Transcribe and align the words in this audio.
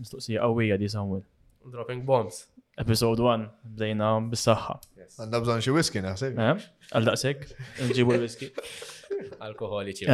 مستقسيه 0.00 0.40
قويه 0.40 0.76
دي 0.76 0.88
سمول 0.88 1.22
دروبينج 1.66 2.04
بومز 2.06 2.46
ابيسود 2.78 3.20
1 3.20 3.48
بدينا 3.64 4.18
بالصحه 4.18 4.80
عندنا 5.20 5.38
بزون 5.40 5.60
شي 5.60 5.70
ويسكي 5.70 6.00
نحسب 6.00 6.34
نعم، 6.34 6.36
نعم. 6.36 6.58
قال 6.92 7.04
دقسك 7.04 7.56
نجيبوا 7.82 8.14
الويسكي 8.14 8.52
الكحولي 9.42 9.94
شي 9.94 10.06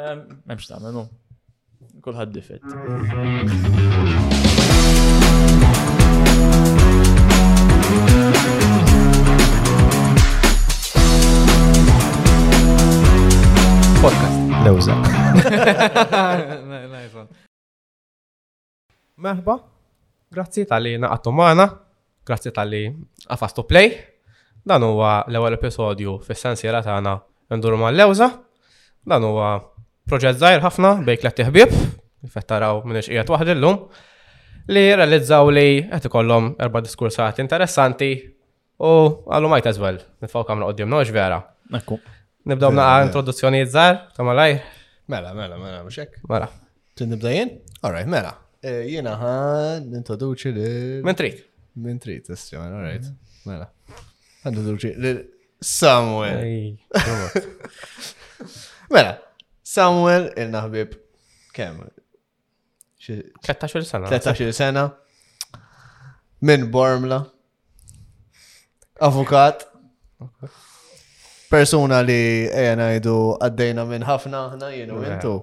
ما 0.46 0.54
مش 0.54 0.66
تعملوا 0.66 1.04
كل 2.02 2.16
حد 2.16 2.32
دفت 2.32 2.62
بودكاست 14.02 14.38
لوزة 14.66 15.02
Merba, 19.18 19.54
grazzi 20.30 20.62
tal-li 20.70 20.92
naqattu 21.02 21.32
maħna, 21.34 21.64
grazzi 22.28 22.52
tal-li 22.54 22.82
għafastu 23.34 23.64
play. 23.66 23.88
Dan 24.68 24.84
huwa 24.86 25.24
l-ewwel 25.26 25.56
episodju 25.56 26.18
fis-sensiela 26.22 26.84
tagħna 26.86 27.16
nduru 27.56 27.80
mal-lewża. 27.80 28.28
Dan 29.10 29.26
huwa 29.26 29.48
proġett 30.08 30.38
żgħir 30.38 30.62
ħafna 30.62 30.92
bejk 31.08 31.24
tliet 31.26 31.42
ħbieb, 31.50 31.74
kif 32.28 32.44
taraw 32.46 32.84
minn 32.86 33.00
ixqiegħed 33.02 33.34
waħda 33.34 33.58
llum, 33.58 33.82
li 34.70 34.86
realizzaw 34.94 35.50
li 35.54 35.66
qed 35.90 36.10
ikollhom 36.12 36.52
erba' 36.62 36.84
diskursat 36.86 37.42
interessanti 37.42 38.12
u 38.78 38.92
għallu 39.26 39.50
majt 39.50 39.70
eżwel, 39.72 39.98
nitfaw 40.22 40.46
kamra 40.46 40.70
qoddim 40.70 40.94
noġ 40.94 41.10
vera. 41.16 41.40
Nibdaw 41.74 42.70
naqa 42.78 42.94
introduzzjonijiet 43.10 43.74
żgħar 43.74 43.98
ta' 44.14 44.28
malajr. 44.32 44.62
Mela, 45.10 45.34
mela, 45.34 45.58
mela, 45.58 45.80
mhux 45.82 46.04
hekk. 46.04 46.20
Mela. 46.30 46.48
Tin 46.94 47.10
nibda 47.14 47.34
jien? 47.34 47.58
All 47.82 47.90
right, 47.94 48.06
mela. 48.06 48.36
Eh, 48.68 48.84
Jena 48.92 49.14
ħan, 49.16 49.88
nintroduċi 49.94 50.50
li. 50.56 50.68
Mentrit. 51.06 51.42
Mentrit, 51.78 52.28
istjon, 52.34 52.64
all 52.66 52.82
right. 52.84 53.08
Mela. 53.46 53.68
Nintroduċi 54.46 54.92
li 55.04 55.12
Samuel. 55.64 56.78
Mela, 58.94 59.14
Samuel 59.66 60.28
il-naħbib 60.34 60.94
kem? 61.56 61.78
13 63.08 63.86
sena. 63.88 64.10
13 64.10 64.52
sena. 64.56 64.86
Min 66.44 66.66
Bormla. 66.72 67.22
Avukat. 69.06 69.64
Persuna 71.48 72.02
li 72.04 72.20
ejna 72.50 72.90
jidu 72.96 73.14
għaddejna 73.38 73.86
minn 73.88 74.04
ħafna 74.04 74.44
ħna 74.56 74.72
jenu 74.74 75.00
intu. 75.08 75.36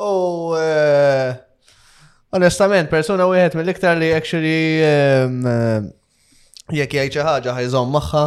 U 0.00 0.10
eh, 0.58 1.36
Onestament, 2.30 2.86
persona 2.88 3.24
wieħed 3.26 3.56
mill-iktar 3.58 3.96
li 3.98 4.10
actually 4.14 4.78
jek 6.70 6.92
jgħid 6.94 7.16
xi 7.16 7.22
ħaġa 7.26 7.54
maħħa, 7.58 7.86
magħha, 7.90 8.26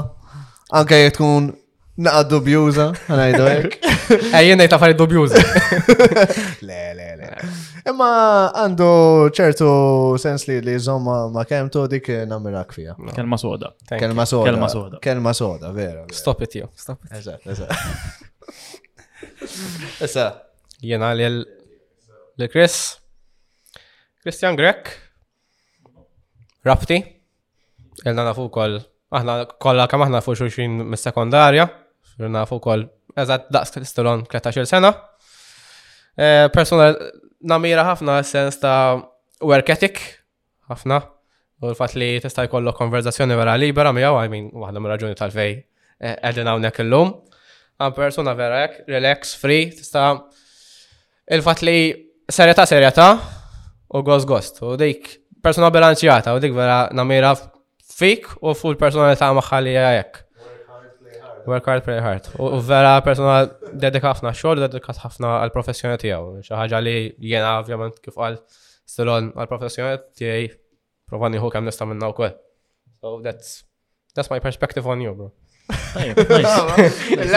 anke 0.79 0.97
tkun 1.15 1.45
naqqa 2.03 2.23
dubjuza 2.33 2.87
għanajdu 3.07 3.45
għek. 3.51 3.77
Għajjen 4.33 4.57
ngħid 4.59 4.73
affarijiet 4.75 4.97
dubjuza. 4.99 5.39
Le, 6.67 6.79
le, 6.97 7.05
le. 7.21 7.29
Imma 7.87 8.09
għandu 8.59 8.87
ċertu 9.37 9.67
sens 10.19 10.47
li 10.49 10.57
li 10.65 10.75
żomma 10.83 11.15
ma 11.31 11.45
kemtu 11.47 11.85
dik 11.95 12.09
nagħmilak 12.27 12.75
fija. 12.75 12.95
Kelma 13.15 13.39
soda. 13.39 13.71
Kelma 13.87 14.25
soda. 14.27 14.49
Kelma 14.51 14.67
soda. 14.73 14.99
Kelma 15.05 15.33
soda, 15.37 15.71
vera. 15.77 16.03
Stop 16.11 16.43
it 16.43 16.57
jo. 16.59 16.67
Stop 16.75 17.07
it. 17.07 17.13
Eżat, 17.19 17.47
eżat. 17.55 17.87
Issa. 20.09 20.27
Jena 20.83 21.13
l 21.15 22.51
kris 22.51 22.97
Christian 24.23 24.55
Grek, 24.55 24.87
Rafti, 26.63 26.97
Elna 28.07 28.23
nafu 28.23 28.45
kol, 28.55 28.77
aħna 29.11 29.33
kolla 29.61 29.83
kam 29.91 30.05
aħna 30.05 30.21
nafu 30.21 30.31
xuxin 30.39 30.77
mis-sekondarja, 30.93 31.65
nafu 32.31 32.55
kol, 32.63 32.85
eżat 33.19 33.49
daqs 33.51 33.75
kristolon 33.75 34.23
13 34.31 34.69
sena. 34.69 34.93
E, 36.15 36.47
personal, 36.55 36.95
namira 37.51 37.83
ħafna 37.89 38.21
sens 38.25 38.61
ta' 38.63 38.95
work 39.43 39.73
ethic, 39.75 39.99
ħafna, 40.71 41.01
u 41.59 41.73
l-fat 41.73 41.99
li 41.99 42.13
tista' 42.23 42.47
kollu 42.51 42.71
konverzazzjoni 42.79 43.35
vera 43.43 43.57
libera 43.59 43.91
miegħu, 43.95 44.07
għaw, 44.07 44.21
għajmin, 44.23 44.47
waħda 44.63 44.83
mir-raġuni 44.87 45.19
tal-fej 45.19 45.53
qegħdin 46.03 46.51
hawnhekk 46.53 46.85
illum. 46.87 47.11
Għan 47.81 47.97
persona 47.99 48.37
vera 48.39 48.63
relax, 48.87 49.35
free, 49.41 49.67
tista' 49.75 50.13
il-fat 51.31 51.67
li 51.67 51.77
serjeta 52.39 52.63
serjeta, 52.71 53.09
u 53.93 54.01
gost 54.01 54.25
gost. 54.27 54.61
U 54.65 54.75
dik 54.79 55.09
persona 55.43 55.69
bilanċjata 55.73 56.33
u 56.33 56.39
dik 56.41 56.53
vera 56.57 56.77
namira 56.97 57.33
fik 57.93 58.27
u 58.41 58.53
full 58.57 58.75
personalità 58.81 59.29
ta' 59.51 59.59
li 59.61 59.75
għajek. 59.77 60.19
Work 61.45 61.65
hard, 61.67 61.83
play 61.83 61.99
hard. 61.99 62.29
U 62.39 62.59
vera 62.63 62.93
persona 63.03 63.43
dedika 63.83 64.13
ħafna 64.13 64.31
xogħol, 64.31 64.61
dedikat 64.65 65.01
ħafna 65.03 65.33
għal 65.43 65.51
professjoni 65.55 65.99
tiegħu. 65.99 66.37
Xi 66.45 66.55
ħaġa 66.55 66.79
li 66.85 66.95
jiena 67.19 67.57
ovvjament 67.59 67.99
kif 67.99 68.15
qal 68.15 68.39
stilon 68.87 69.31
għal 69.35 69.51
professjoni 69.51 69.99
tiegħi 70.21 70.49
prova 71.11 71.29
hu 71.29 71.51
kemm 71.53 71.67
nista' 71.69 71.85
minnha 71.85 72.09
wkoll. 72.15 72.31
So 73.01 73.19
that's 73.21 73.63
that's 74.15 74.29
my 74.31 74.39
perspective 74.39 74.87
on 74.87 75.01
you, 75.03 75.13
bro. 75.13 75.31
Għajna, 75.63 77.27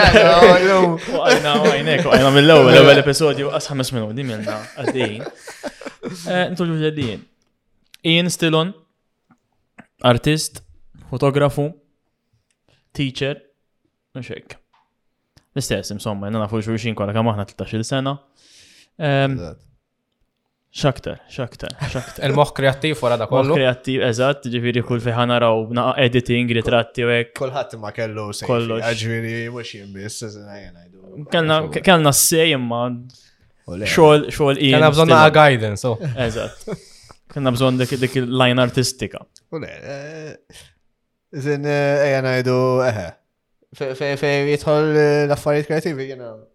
mill-ewel, 2.35 2.71
l-ewel 2.73 3.01
episodju, 3.03 3.47
di 3.47 4.27
għaddejn. 4.27 5.21
Eh, 6.27 6.53
ġeddin. 6.57 7.23
Ian 8.07 8.29
Stillon, 8.29 8.73
artist, 10.03 10.61
fotografu, 11.09 11.69
teacher, 12.93 13.39
nxek. 14.17 14.57
L-istess, 15.55 15.93
insomma, 15.95 16.27
jenna 16.27 16.43
nafu 16.43 16.59
xurxin 16.67 16.95
kwa 16.95 17.07
l-kam 17.09 17.31
13 17.31 17.83
sena. 17.83 18.17
Xaktar, 20.75 21.21
xaktar, 21.31 21.71
xaktar. 21.91 22.25
Il-moħ 22.27 22.51
kreattiv 22.57 22.99
wara 23.01 23.15
da 23.17 23.25
kollu. 23.29 23.55
Moħ 23.55 23.61
Kreattiv, 23.61 24.01
eżatt, 24.03 24.47
ġifiri 24.51 24.81
kull 24.85 24.99
fiħan 25.01 25.31
naraw 25.31 25.61
naqa 25.73 25.93
editing, 26.03 26.51
ritratti 26.59 27.05
u 27.07 27.11
ek. 27.13 27.31
Kullħat 27.39 27.77
ma 27.81 27.93
kellu 27.95 28.25
sej. 28.35 28.45
Kollu. 28.49 28.79
Ġifiri, 28.83 29.47
mux 29.55 29.71
jimbis, 29.73 30.19
Kellna 31.87 32.11
s-sej 32.11 32.51
imma. 32.57 32.81
Xol, 33.87 34.27
xol 34.31 34.59
i. 34.61 34.73
Kellna 34.75 34.91
bżonna 34.93 35.21
għa 35.27 35.31
guidance, 35.39 35.85
so. 35.87 35.95
Eżatt. 36.27 36.67
Kellna 37.31 37.55
bżonna 37.55 37.87
dik 37.99 38.19
il-line 38.21 38.63
artistika. 38.63 39.23
Ule, 39.55 39.71
eh, 39.95 40.59
zin, 41.31 41.63
eh, 41.63 42.05
ejja 42.09 42.19
najdu, 42.27 42.59
eħe. 42.91 43.07
Fej 43.77 44.35
jitħol 44.51 44.91
eh, 44.95 45.13
l-affarijiet 45.29 45.71
kreativi, 45.71 46.11
jena. 46.11 46.27
You 46.29 46.35
know 46.41 46.45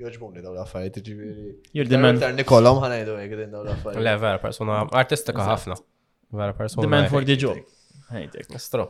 joġbuni 0.00 0.42
daw 0.44 0.52
l-affarijiet, 0.54 1.00
ġiviri. 1.06 1.46
Jil-dimen. 1.76 2.20
Nikolom 2.36 2.80
ħanajdu 2.84 3.16
għek 3.22 3.36
din 3.42 3.54
daw 3.54 3.64
l-affarijiet. 3.66 4.04
Le, 4.04 4.14
vera 4.22 4.40
persona, 4.42 4.82
artistika 5.02 5.46
ħafna. 5.48 5.78
Vera 6.36 6.56
persona. 6.58 6.84
Demand 6.86 7.10
for 7.12 7.24
the 7.26 7.36
job. 7.40 7.60
Ħajtek. 8.12 8.56
Stro. 8.62 8.88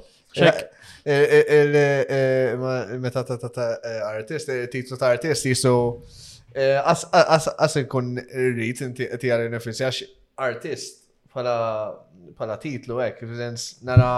Meta 3.03 3.23
ta' 3.29 3.69
e, 3.71 3.97
artist, 4.11 4.51
e, 4.53 4.67
titlu 4.73 4.99
ta' 5.01 5.13
artist 5.15 5.47
jisu. 5.51 5.75
E, 6.57 6.73
as 6.85 7.81
ikun 7.83 8.17
rrit 8.21 8.83
inti 8.89 9.09
għalli 9.11 9.51
nifissi 9.55 9.87
għax 9.87 10.03
artist 10.49 11.05
pala 11.33 12.57
titlu 12.61 12.99
għek, 13.07 13.25
nara 13.89 14.11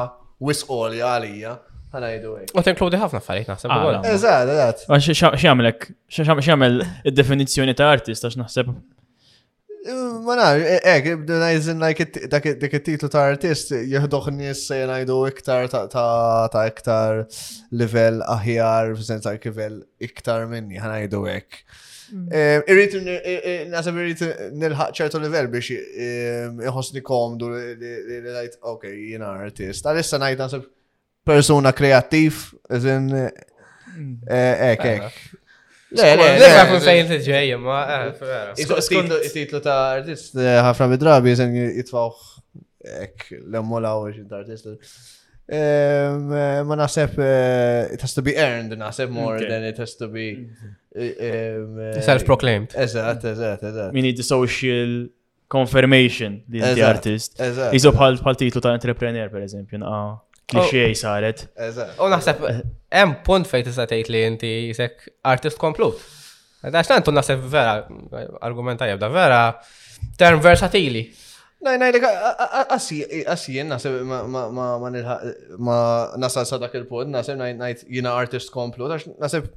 wis 0.42 0.64
għalija. 0.68 1.58
U 1.88 2.60
tinkludi 2.62 2.98
ħafna 3.00 3.20
affarijiet 3.22 3.48
naħseb. 3.48 4.04
Eżad, 4.10 4.50
eżad. 4.52 4.84
X'għamlek, 5.38 5.86
x'għamel 6.18 6.78
id-definizzjoni 7.08 7.74
ta' 7.78 7.88
artist 7.94 8.26
għax 8.28 8.36
naħseb. 8.42 8.72
Ma 10.26 10.34
nar, 10.36 10.60
ek, 10.60 11.06
bdu 11.22 11.38
najzin 11.40 11.80
dak 11.80 12.74
it-titlu 12.74 13.08
ta' 13.08 13.24
artist 13.30 13.72
jihdoħ 13.78 14.28
nies 14.36 14.66
se 14.68 14.82
najdu 14.90 15.16
iktar 15.30 15.70
ta' 15.72 16.66
iktar 16.68 17.22
level 17.72 18.20
aħjar, 18.36 18.92
f'sens 18.98 19.24
ta' 19.24 19.36
kivel 19.40 19.80
iktar 20.04 20.44
minni, 20.50 20.76
ħana 20.82 21.00
jidu 21.06 21.24
ek. 21.38 21.62
Mm. 22.08 22.28
E, 22.32 22.42
irrit, 22.72 22.94
e, 23.04 23.16
e, 23.38 23.56
nasab 23.68 23.96
irrit 24.00 24.20
nilħaq 24.60 24.94
ċertu 24.96 25.20
level 25.24 25.50
biex 25.52 25.74
jħosni 26.68 27.00
komdu 27.04 27.50
li 27.56 28.20
lajt, 28.32 28.60
ok, 28.76 28.90
jina 28.96 29.34
artist. 29.44 29.84
Għalissa 29.88 30.20
najt 30.22 30.40
nasab 30.44 30.68
Persona 31.26 31.72
kreativ 31.72 32.32
eżin, 32.70 33.10
ek, 34.30 34.82
ek. 34.84 35.02
le, 35.90 36.02
le, 36.02 36.38
le, 36.38 36.44
ta' 39.60 39.80
artist 39.92 40.34
le, 40.34 40.42
ehm, 40.48 40.74
le, 40.78 40.84
eh, 40.86 40.90
le, 40.94 40.94
le, 40.94 40.94
le, 40.94 40.94
le, 43.68 43.78
le, 44.22 44.36
artist. 44.38 44.64
Ma 46.68 46.78
naħseb, 46.78 47.18
eh, 47.24 47.92
it 47.94 48.00
has 48.04 48.12
to 48.14 48.22
be 48.22 48.32
earned, 48.36 48.72
naħseb 48.76 49.10
more 49.12 49.38
than 49.48 49.62
it 49.64 49.76
has 49.78 49.94
to 49.96 50.08
be. 50.08 50.30
Ehm, 50.98 51.78
eh, 51.80 52.02
self-proclaimed. 52.02 52.74
Eżat, 52.76 53.24
eżat, 53.32 53.62
eżat. 53.68 53.92
Mini 53.94 54.12
the 54.18 54.22
social 54.26 55.08
confirmation 55.48 56.40
li 56.52 56.58
inti 56.60 56.82
artist. 56.84 57.40
Iżob 57.72 57.94
bħal 57.96 58.34
titlu 58.40 58.60
ta' 58.60 58.72
entrepreneur, 58.76 59.28
per 59.32 59.42
eżempju, 59.46 59.78
na' 59.80 60.18
Klixej 60.48 60.94
oh. 60.94 60.96
saret. 60.96 61.42
U 62.00 62.08
naħseb, 62.08 62.40
hemm 62.96 63.18
punt 63.26 63.48
fejn 63.50 63.66
tista' 63.66 63.84
tgħid 63.90 64.12
li 64.14 64.22
inti 64.30 64.52
jisek 64.70 65.02
artist 65.28 65.60
komplut. 65.60 66.00
Għax 66.64 66.88
tantu 66.88 67.12
naħseb 67.12 67.42
vera, 67.52 67.74
argumenta 68.44 68.88
jibda 68.88 69.10
vera, 69.12 69.42
term 70.18 70.40
versatili. 70.42 71.04
Najna 71.64 71.90
jgħidik, 71.90 73.26
għassi 73.28 73.54
jien 73.58 73.74
nasib 73.74 73.98
ma 74.06 75.78
nasal 76.24 76.46
sadak 76.48 76.76
il-pod, 76.80 77.10
nasib 77.12 77.36
najt 77.44 77.84
jina 77.92 78.14
artist 78.16 78.52
komplu, 78.54 78.88
għax 78.94 79.12
nasib 79.20 79.50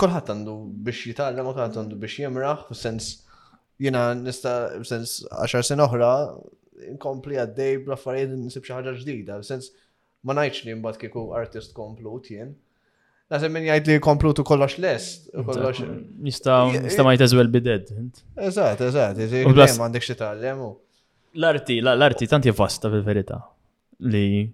kolħat 0.00 0.30
għandu 0.32 0.54
biex 0.86 1.10
jitallem, 1.10 1.50
kolħat 1.50 1.80
għandu 1.82 1.98
biex 1.98 2.22
jimraħ, 2.24 2.64
u 2.72 2.78
sens 2.78 3.10
jina 3.82 4.12
nista, 4.16 4.56
sens 4.86 5.18
10 5.28 5.66
sen 5.66 5.82
oħra, 5.84 6.12
inkompli 6.90 7.36
għaddej 7.38 7.78
bla 7.84 7.94
b'raffarijiet 7.94 8.34
nisib 8.38 8.66
xi 8.66 8.74
ħaġa 8.74 8.94
ġdida, 9.00 9.38
sens 9.46 9.70
ma 10.26 10.36
ngħidx 10.38 10.66
li 10.66 10.76
mbagħad 10.80 11.00
kieku 11.04 11.26
artist 11.36 11.74
komplut 11.76 12.30
jien. 12.32 12.54
Nasib 13.32 13.54
minn 13.54 13.68
jgħid 13.68 13.88
li 13.94 14.00
komplutu 14.04 14.44
kollox 14.46 14.80
lest. 14.82 15.30
Nistaw 15.34 16.74
ma 17.06 17.14
jtazwel 17.16 17.50
bided. 17.52 17.92
Eżat, 18.36 18.82
eżat, 18.90 19.22
eżat, 19.26 19.62
għandek 19.76 20.04
xi 20.04 20.16
tgħallem. 20.18 20.64
L-arti, 21.40 21.78
l-arti 21.84 22.28
tanti 22.30 22.52
vasta 22.54 22.90
fil-verità. 22.92 23.40
Li 24.10 24.44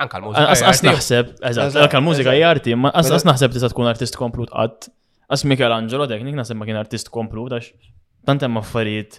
Anka 0.00 0.18
l-mużika. 0.18 0.54
As 0.68 0.80
naħseb, 0.86 1.32
eżatt, 1.50 1.76
anka 1.84 1.98
l-mużika 2.00 2.32
jarti, 2.38 2.72
ma 2.80 2.88
as 2.96 3.10
mela- 3.10 3.32
naħseb 3.32 3.52
tista' 3.54 3.68
tkun 3.74 3.88
artist 3.90 4.16
komplut 4.16 4.50
qatt. 4.52 4.86
As 5.32 5.42
Michelangelo 5.48 6.06
teknik 6.08 6.36
naħseb 6.38 6.56
ma 6.60 6.68
kien 6.68 6.78
artist 6.80 7.10
komplut 7.12 7.52
għax 7.58 7.68
tant 8.26 8.42
hemm 8.44 8.56
affarijiet 8.60 9.18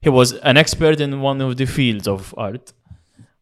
he 0.00 0.08
was 0.08 0.32
an 0.42 0.56
expert 0.56 1.00
in 1.00 1.20
one 1.20 1.40
of 1.40 1.56
the 1.56 1.66
fields 1.66 2.08
of 2.08 2.34
art, 2.36 2.72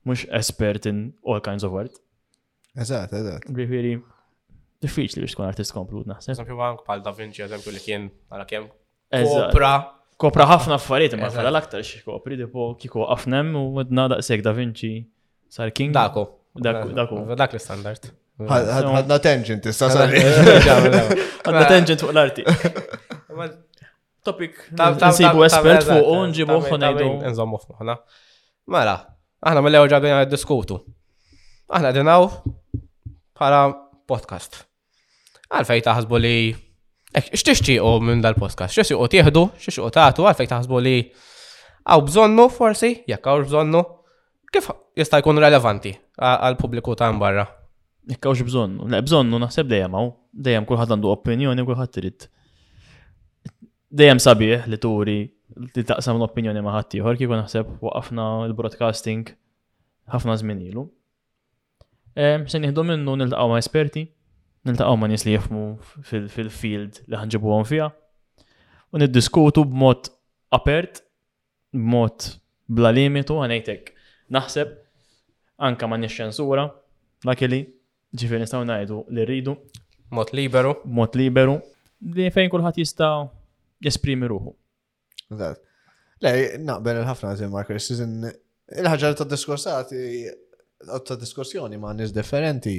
mux 0.05 0.27
expert 0.31 0.87
in 0.87 1.15
all 1.23 1.41
kinds 1.41 1.65
of 1.65 1.75
art. 1.75 1.93
Eżat, 2.79 3.13
eżat. 3.19 3.47
Ġifiri, 3.59 3.97
diffiċli 4.85 5.23
biex 5.25 5.35
tkun 5.35 5.49
artist 5.49 5.75
komplut 5.77 6.07
naħseb. 6.09 6.35
Eżempju 6.37 6.59
għank 6.67 6.85
pal 6.89 7.03
Da 7.05 7.13
Vinci, 7.17 7.43
eżempju 7.47 7.75
li 7.75 7.83
kien 7.83 8.09
għala 8.31 8.47
kem. 8.51 8.69
Kopra. 9.23 9.73
Kopra 10.19 10.49
ħafna 10.51 10.75
affarijiet, 10.81 11.15
ma 11.19 11.29
għala 11.31 11.53
l-aktar 11.53 11.85
xie 11.87 12.01
kopri, 12.07 12.39
depo 12.41 12.73
kiko 12.81 13.05
għafnem 13.07 13.53
u 13.59 13.63
għedna 13.83 14.09
daqseg 14.17 14.43
Da 14.47 14.51
Vinci 14.57 14.91
sar 15.53 15.71
king. 15.75 15.95
Dako. 15.95 16.25
Dako. 16.59 17.23
Dak 17.39 17.55
l-standard. 17.55 18.11
Għadna 18.39 19.21
tangent, 19.23 19.67
issa 19.71 19.89
sar. 19.95 20.11
Għadna 20.11 21.65
tangent 21.71 22.03
fuq 22.07 22.15
l-arti 22.15 22.45
topic. 24.29 24.53
Nsibu 24.73 25.43
espert 25.49 25.85
fuq 25.89 26.05
nejdu. 26.05 26.59
ħonajdu. 26.69 27.09
Nżommu 27.33 27.61
f'moħna. 27.65 27.97
Mela, 28.73 28.95
aħna 29.45 29.63
mill-ewwel 29.65 29.91
ġabin 29.93 30.17
għad 30.21 30.33
diskutu. 30.33 30.79
Aħna 31.73 31.93
dinaw 31.97 32.29
bħala 33.39 33.63
podcast. 34.11 34.63
Għalfej 35.51 35.85
taħsbu 35.89 36.23
li. 36.25 36.37
Ek, 37.17 37.31
u 37.81 37.91
minn 38.05 38.21
dal-podcast? 38.21 38.77
Xtixti 38.77 38.95
u 38.99 39.07
tieħdu, 39.09 39.43
xtixti 39.57 39.81
u 39.81 39.89
taħtu, 39.89 40.27
għalfej 40.29 40.49
taħsbu 40.53 40.81
li. 40.85 40.97
Għaw 41.89 42.03
bżonnu 42.05 42.49
forsi, 42.53 42.91
jekk 43.09 43.31
għaw 43.33 43.47
bżonnu. 43.49 43.81
Kif 44.53 44.69
jista' 44.97 45.23
jkun 45.23 45.41
relevanti 45.41 45.95
għal-pubbliku 46.21 46.97
ta' 47.01 47.09
barra? 47.17 47.47
Jekk 48.09 48.29
għawx 48.31 48.45
bżonnu, 48.51 48.87
le 48.93 49.01
bżonnu 49.07 49.39
naħseb 49.43 49.69
dejjem 49.73 49.97
għaw, 49.99 50.11
dejjem 50.45 50.67
kulħadd 50.69 50.95
għandu 50.95 51.11
opinjoni, 51.15 51.65
kulħadd 51.69 51.93
trid 51.97 52.25
dejjem 53.89 54.21
sabiħ 54.21 54.67
li 54.69 54.79
turi 54.83 55.15
li 55.75 55.85
taqsam 55.89 56.19
l-opinjoni 56.21 56.61
maħat 56.65 56.91
tiħor 56.93 57.17
ieħor 57.23 57.39
naħseb 57.41 57.71
waqafna 57.83 58.25
l-broadcasting 58.51 59.31
ħafna 60.13 60.35
żmien 60.41 60.61
ilu. 60.69 60.87
Se 62.19 62.61
nieħdu 62.61 62.85
minnu 62.85 63.15
niltaqgħu 63.23 63.49
ma' 63.51 63.61
esperti, 63.63 64.03
niltaqgħu 64.69 64.97
ma' 64.99 65.09
nies 65.11 65.25
li 65.29 65.35
jifmu 65.37 65.63
fil-field 66.07 67.03
li 67.09 67.21
ħanġibuhom 67.23 67.65
fiha 67.69 67.89
u 68.93 69.01
niddiskutu 69.03 69.65
b'mod 69.69 70.11
apert, 70.57 71.03
b'mod 71.77 72.31
bla 72.77 72.93
limitu 72.97 73.39
għanejtek. 73.41 73.93
Naħseb 74.35 74.75
anka 75.65 75.89
ma' 75.89 75.99
nix 76.05 76.17
ċensura, 76.21 76.69
lakili, 77.29 77.63
ġifir 78.13 78.45
nistaw 78.45 78.65
ngħidu 78.69 79.03
li 79.17 79.25
rridu. 79.29 79.57
Mod 80.13 80.33
liberu. 80.37 80.77
Mod 80.85 81.17
liberu. 81.21 81.59
Li 82.15 82.31
fejn 82.33 82.49
kulħadd 82.53 82.81
jista' 82.85 83.17
jesprimi 83.85 84.29
ruħu. 84.31 84.53
Le, 85.39 86.35
naqbel 86.59 87.03
il-ħafna 87.03 87.33
għazim 87.35 87.53
Marker 87.55 87.81
Season, 87.81 88.27
il-ħagġa 88.75 89.13
ta' 89.21 89.29
diskursati, 89.29 90.03
ta' 91.05 91.19
diskursjoni 91.21 91.79
ma' 91.79 91.95
nis 91.99 92.13
differenti, 92.15 92.79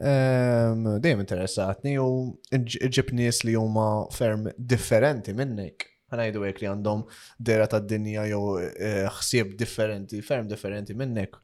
ehm, 0.00 0.88
dejjem 1.04 1.24
interessatni 1.24 1.96
u 2.00 2.08
ġib 2.50 3.12
nies 3.18 3.42
li 3.46 3.56
huma 3.58 4.06
ferm 4.14 4.48
differenti 4.56 5.34
minnek. 5.36 5.88
Għanajdu 6.12 6.42
għek 6.44 6.60
li 6.60 6.68
għandhom 6.68 7.02
dera 7.40 7.64
ta' 7.68 7.80
dinja 7.80 8.26
jew 8.28 8.44
eh, 8.60 9.06
ħsieb 9.18 9.54
differenti, 9.60 10.20
ferm 10.22 10.48
differenti 10.50 10.92
minnek. 10.96 11.36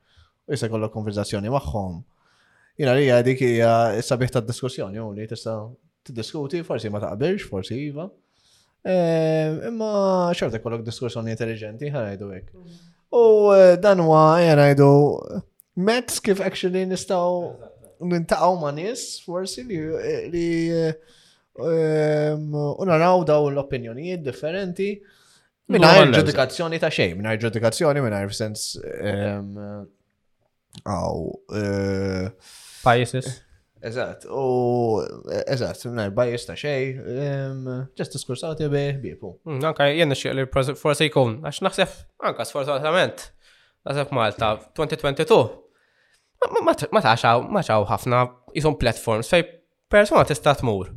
U 0.48 0.52
jisa 0.52 0.68
kollok 0.68 0.92
konverzazzjoni 0.92 1.52
maħħom. 1.52 1.98
Jina 2.78 2.92
li 2.94 3.08
għadik 3.10 3.40
hija 3.42 3.70
sabiħ 4.04 4.36
ta' 4.36 4.44
diskussjoni 4.44 5.00
u 5.02 5.10
li 5.16 5.26
tista' 5.28 5.56
tiddiskuti, 6.08 6.60
forsi 6.64 6.92
ma 6.92 7.00
taqbilx, 7.02 7.48
forsi 7.50 7.80
iva. 7.88 8.06
Eh, 8.82 9.66
imma 9.66 10.30
xorta 10.34 10.60
kollok 10.62 10.84
diskussjoni 10.86 11.34
intelligenti, 11.34 11.88
ħanajdu 11.90 12.28
għek. 12.36 12.48
Mhm. 12.54 12.76
U 13.18 13.22
eh, 13.56 13.76
dan 13.82 14.02
huwa 14.04 14.38
eh, 14.38 14.52
ħanajdu 14.52 14.90
kif 16.22 16.40
actually 16.42 16.84
nistaw 16.86 17.56
nintaqaw 18.02 18.58
ma' 18.60 18.70
nis, 18.74 19.02
forsi 19.24 19.64
li 19.64 20.70
unaraw 21.58 23.24
daw 23.26 23.48
l-opinjonijiet 23.50 24.22
differenti. 24.22 24.92
Minna 25.68 25.90
ġudikazzjoni 26.14 26.78
ta' 26.80 26.90
xej, 26.90 27.16
minna 27.18 27.34
ġudikazzjoni, 27.36 28.00
minna 28.02 28.22
sens. 28.32 28.76
Għaw. 30.84 31.20
Biases. 32.86 33.40
Eżat, 33.80 34.24
u 34.30 34.98
eżat, 35.46 35.84
minn 35.86 36.10
bajis 36.14 36.46
ta' 36.48 36.56
xej, 36.58 36.96
ġest 37.98 38.16
diskursati 38.16 38.66
bi 38.72 38.80
bipu. 38.98 39.34
Hmm, 39.46 39.60
anka 39.70 39.86
jenna 39.86 40.16
xie 40.18 40.32
li 40.34 40.46
forse 40.80 41.06
jkun, 41.06 41.36
għax 41.46 41.60
naħseb, 41.62 41.92
anka 42.26 42.46
forsatament 42.56 43.26
naħseb 43.86 44.10
Malta, 44.18 44.48
2022. 44.80 45.46
Ma 46.66 46.74
taċaw, 46.74 47.44
ma 47.50 47.62
taċaw 47.62 47.86
ħafna 47.92 48.24
jisum 48.56 48.74
platforms 48.82 49.30
fej 49.30 49.46
persona 49.90 50.26
tista' 50.26 50.56
tmur. 50.58 50.90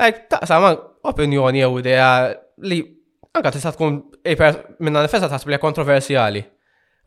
Ek 0.00 0.24
taqsam 0.32 0.70
opinjoni 1.12 1.60
jew 1.60 1.72
idea 1.82 2.08
li 2.64 2.80
anka 3.36 3.52
tista' 3.52 3.74
tkun 3.76 4.00
e 4.24 4.36
minna 4.80 5.04
nifessa 5.04 5.28
taħseb 5.28 5.52
li 5.52 5.60
kontroversjali. 5.60 6.46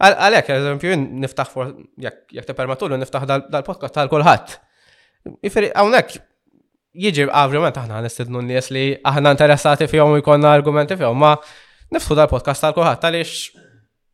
Għalek, 0.02 0.48
eżempju, 0.62 0.96
niftaħ, 1.24 1.62
jek 2.06 2.44
te 2.46 2.54
permatullu, 2.58 3.02
niftaħ 3.02 3.28
dal-podcast 3.50 3.98
tal-kulħat. 3.98 4.62
Ifri, 5.46 5.70
għawnek, 5.76 6.14
jieġi 7.02 7.26
għavriment 7.30 7.78
ah, 7.78 7.86
aħna 7.88 8.02
nistednu 8.06 8.42
n-nies 8.44 8.70
li 8.74 8.86
aħna 9.08 9.34
interessati 9.36 9.88
fjom 9.90 10.16
u 10.18 10.22
jkonna 10.22 10.54
argumenti 10.58 10.98
fjom, 11.00 11.18
ma 11.20 11.34
nifsu 11.96 12.18
dal-podcast 12.18 12.66
tal-kuħat 12.66 13.02
tal-ix 13.02 13.52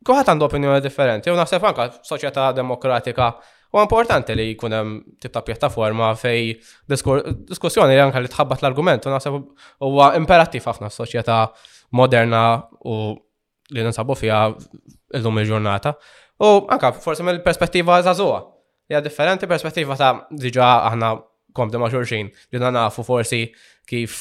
kuħat 0.07 0.31
għandu 0.33 0.45
opinjoni 0.47 0.81
differenti, 0.83 1.31
u 1.31 1.35
naħseb 1.35 1.63
anka 1.67 1.87
soċjetà 2.05 2.49
demokratika 2.55 3.31
u 3.75 3.81
importanti 3.81 4.35
li 4.37 4.45
jkun 4.53 4.75
hemm 4.75 4.93
tip 5.21 5.33
ta' 5.35 5.41
pjattaforma 5.47 6.11
fej 6.19 6.53
diskussjoni 6.91 7.95
li 7.97 8.03
anka 8.03 8.21
li 8.23 8.31
tħabbat 8.31 8.61
l-argument 8.63 9.07
u 9.09 9.15
naħseb 9.15 9.39
huwa 9.87 10.11
imperattiv 10.19 10.67
ħafna 10.69 10.91
soċieta 10.93 11.41
moderna 11.97 12.43
u 12.87 13.15
li 13.67 13.83
ninsabu 13.83 14.15
fija 14.15 14.45
illum 15.17 15.41
il-ġurnata. 15.41 15.97
U 16.39 16.67
anka 16.71 16.93
forsi 17.01 17.25
mill-perspettiva 17.27 17.97
zazua. 18.05 18.39
Ja, 18.89 19.01
differenti 19.03 19.47
perspettiva 19.51 19.97
ta' 19.99 20.13
diġa 20.39 20.67
aħna 20.87 21.07
komdu 21.57 21.79
ma' 21.81 21.89
xurxin, 21.91 22.29
ġina 22.53 22.69
nafu 22.71 23.03
forsi 23.03 23.41
kif 23.89 24.13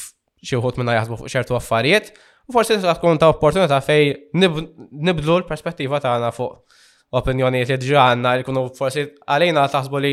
xieħut 0.43 0.75
minna 0.81 0.97
jaħsbu 0.97 1.19
fuq 1.21 1.31
ċertu 1.31 1.55
affarijiet, 1.55 2.09
u 2.49 2.55
forsi 2.55 2.75
tkun 2.83 3.19
ta' 3.21 3.29
opportunità 3.31 3.79
fej 3.85 4.27
nibdlu 4.35 5.37
l-perspettiva 5.39 6.01
ta' 6.03 6.17
għana 6.17 6.33
fuq 6.35 6.75
opinjoni 7.15 7.61
li 7.63 7.77
diġa 7.79 8.09
għanna 8.11 8.33
li 8.41 8.47
kunu 8.47 8.65
forsi 8.75 9.05
għalina 9.23 9.63
taħsbu 9.71 10.03
li 10.03 10.11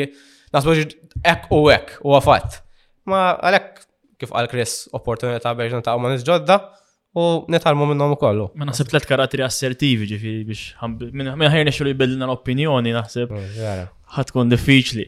naħsbu 0.55 0.77
ek 1.35 1.51
u 1.51 1.59
ek 1.75 1.91
u 2.07 2.15
għafat. 2.15 2.61
Ma 3.11 3.35
għalek 3.35 3.83
kif 4.23 4.31
għal 4.39 4.53
kris 4.55 4.77
opportunità 4.95 5.57
biex 5.59 5.83
ta' 5.83 5.99
ma' 5.99 6.15
ġodda 6.23 6.61
u 7.19 7.25
netħalmu 7.51 7.91
minnom 7.91 8.15
u 8.15 8.19
kollu. 8.23 8.53
Ma 8.59 8.71
naħseb 8.71 8.91
tlet 8.95 9.07
karatri 9.11 9.43
assertivi 9.43 10.07
ġifiri 10.15 10.47
biex 10.47 11.11
minn 11.11 11.35
ħajrni 11.43 11.75
xulli 11.75 11.99
billina 11.99 12.29
l-opinjoni 12.31 12.95
naħseb. 12.95 13.35
Mm, 13.35 13.85
ħatkun 14.13 14.51
diffiċli. 14.55 15.07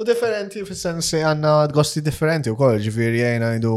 U 0.00 0.04
differenti 0.06 0.62
fil-sensi 0.66 1.20
għanna 1.22 1.52
gosti 1.74 2.02
differenti 2.04 2.50
u 2.50 2.56
koll 2.58 2.80
ġifiri 2.82 3.20
jena 3.22 3.52
jdu. 3.56 3.76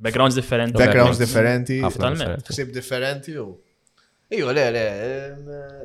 Backgrounds 0.00 0.38
differenti. 0.38 0.78
Backgrounds 0.80 1.18
differenti. 1.20 1.80
Ksib 2.48 2.72
differenti 2.72 3.36
u. 3.42 3.50
Iju, 4.30 4.46
le, 4.54 4.64
le, 4.70 4.82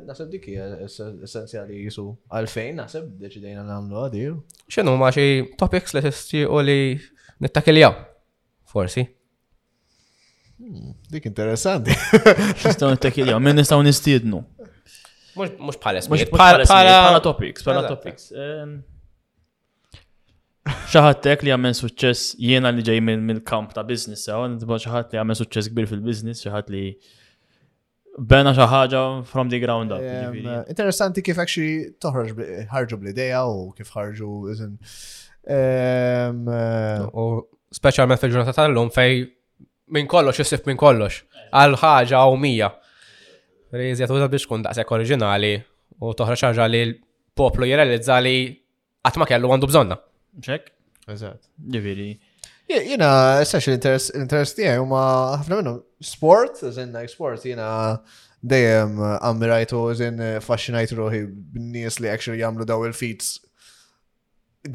nasib 0.06 0.30
dik 0.30 0.46
essenzjali 0.56 1.80
jisu 1.82 2.06
għalfejn, 2.30 2.76
nasib 2.78 3.08
deċidejna 3.24 3.64
namlu 3.66 4.04
għadi. 4.06 4.28
ċenu 4.70 4.94
ma 5.02 5.10
xie 5.14 5.58
topics 5.60 5.96
li 5.98 6.04
tisti 6.06 6.44
u 6.46 6.62
li 6.62 6.80
nittakiljaw, 7.42 7.92
forsi. 8.70 9.08
Hmm, 10.62 10.94
dik 11.12 11.26
interessanti. 11.34 11.98
Xistaw 12.62 12.94
nittakiljaw, 12.94 13.42
minn 13.44 13.58
nistaw 13.60 13.82
nistidnu. 13.84 14.46
Mux 15.36 15.78
bħala 15.82 16.02
smiet, 16.04 16.32
bħala 16.32 17.20
topics, 17.24 17.66
bħala 17.68 17.90
topics. 17.92 18.30
Ehm, 18.36 18.76
Xaħatek 20.90 21.44
li 21.46 21.54
għamen 21.54 21.76
suċċess 21.78 22.38
jiena 22.42 22.72
li 22.74 22.86
ġej 22.88 23.02
minn 23.06 23.42
kamp 23.46 23.74
ta' 23.76 23.84
business, 23.86 24.28
għaw, 24.32 24.48
nintibba 24.54 24.80
xaħat 24.82 25.14
li 25.14 25.20
għamen 25.22 25.38
suċċess 25.42 25.74
kbir 25.74 25.90
fil-business, 25.92 26.46
xaħat 26.48 26.72
li 26.74 26.86
bena 28.16 28.54
xaħġa 28.56 29.04
from 29.30 29.52
the 29.52 29.60
ground 29.62 29.92
up. 29.94 30.00
Ehm, 30.00 30.24
jiġifieri. 30.24 30.76
Interessanti 30.76 31.26
kif 31.28 31.44
għakxi 31.44 31.68
toħraġ 32.06 32.32
ħarġu 32.72 33.02
bl-ideja 33.04 33.44
u 33.52 33.68
kif 33.78 33.92
ħarġu 33.98 34.30
izin. 34.56 34.78
Ehm, 35.58 36.48
eh, 36.48 37.04
u 37.12 37.28
special 37.76 38.08
method 38.10 38.32
ġurnata 38.34 38.56
tal-lum 38.64 38.88
fej 38.96 39.26
minn 39.94 40.08
kollox 40.10 40.40
jessif 40.42 40.64
minn 40.66 40.80
kollox, 40.82 41.26
għal 41.52 41.78
ħaġa 41.84 42.24
u 42.32 42.40
mija. 42.42 42.72
Rejzi 43.76 44.06
għatuża 44.06 44.30
biex 44.32 44.48
kun 44.50 44.64
daqsek 44.66 44.92
oriġinali 44.96 45.54
u 46.00 46.14
toħra 46.18 46.38
ħaġa 46.40 46.68
li 46.72 46.82
l-poplu 46.88 47.68
jirrealizza 47.70 48.18
li 48.24 48.36
għatma 49.06 49.28
kellu 49.30 49.52
għandu 49.52 49.70
bżonna. 49.70 49.98
ċek? 50.46 50.72
Eżat. 51.14 51.50
Ġiviri. 51.70 52.10
Jena, 52.72 53.10
essax 53.44 53.68
l-interess 53.70 54.56
tijaj, 54.58 54.80
u 54.82 54.88
ma 54.90 55.02
ħafna 55.42 55.60
minnu 55.60 55.76
sport, 56.04 56.62
zin 56.76 56.96
like 56.96 57.12
sport, 57.12 57.44
jena 57.46 57.68
dejjem 58.42 58.96
ammirajtu, 59.20 59.82
zin 60.00 60.24
fascinajtu 60.42 60.98
ruħi 60.98 61.20
b'nies 61.54 62.00
li 62.02 62.10
actually 62.10 62.42
jamlu 62.42 62.66
daw 62.66 62.86
il-feats 62.88 63.36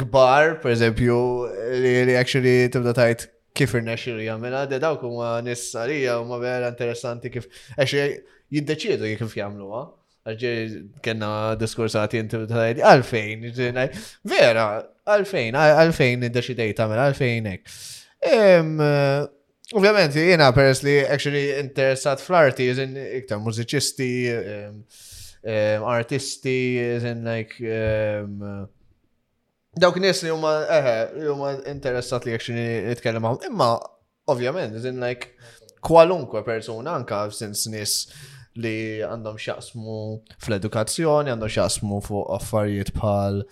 gbar, 0.02 0.60
per 0.62 0.76
eżempju, 0.76 1.18
li 1.82 1.94
li 2.06 2.54
tibda 2.70 2.94
tajt 2.94 3.26
kif 3.58 3.72
irnexxir 3.74 4.20
jagħmilha, 4.22 4.68
dawk 4.78 5.02
huma 5.02 5.40
nissarija 5.42 6.20
u 6.22 6.28
ma 6.30 6.38
vera 6.38 6.70
interessanti 6.70 7.32
kif 7.34 7.50
jiddeċiedu 8.54 9.06
jek 9.10 9.20
kif 9.24 9.36
jagħmluha. 9.40 9.82
Għalġej 10.20 10.80
kena 11.06 11.28
diskursati 11.58 12.18
inti 12.20 12.36
għalfejn, 12.36 13.46
vera, 14.28 14.64
għalfejn, 15.08 15.56
għalfejn 15.56 16.26
id-deċidej 16.28 16.74
għalfejn 16.76 17.46
ek. 17.54 17.76
Ovvjament, 19.80 20.16
jena 20.18 20.50
pers 20.52 20.82
li 20.84 20.98
actually 21.06 21.46
interessat 21.62 22.20
fl-arti, 22.20 22.66
jizin 22.68 22.96
iktar 23.00 23.40
mużiċisti, 23.40 24.10
artisti, 25.88 26.56
jizin 26.82 27.22
like 27.24 27.78
dawk 29.80 29.96
nis 30.02 30.20
li 30.26 30.34
huma 30.34 30.50
eħe, 30.66 30.96
li 31.22 31.30
huma 31.32 31.54
interessat 31.70 32.26
li 32.28 32.34
actually 32.36 32.82
nitkellem 32.90 33.24
magħhom. 33.24 33.48
Imma 33.54 33.70
ovvjament, 34.34 34.76
jizin 34.76 35.00
like 35.00 35.32
kwalunkwe 35.86 36.44
persuna 36.44 36.92
anka 37.00 37.22
sens 37.32 37.64
nis 37.72 37.96
li 38.58 39.02
għandhom 39.06 39.38
xaqsmu 39.38 39.96
fl-edukazzjoni, 40.42 41.30
għandhom 41.30 41.52
xaqsmu 41.54 42.00
fuq 42.02 42.32
affarijiet 42.38 42.92
bħal 42.96 43.44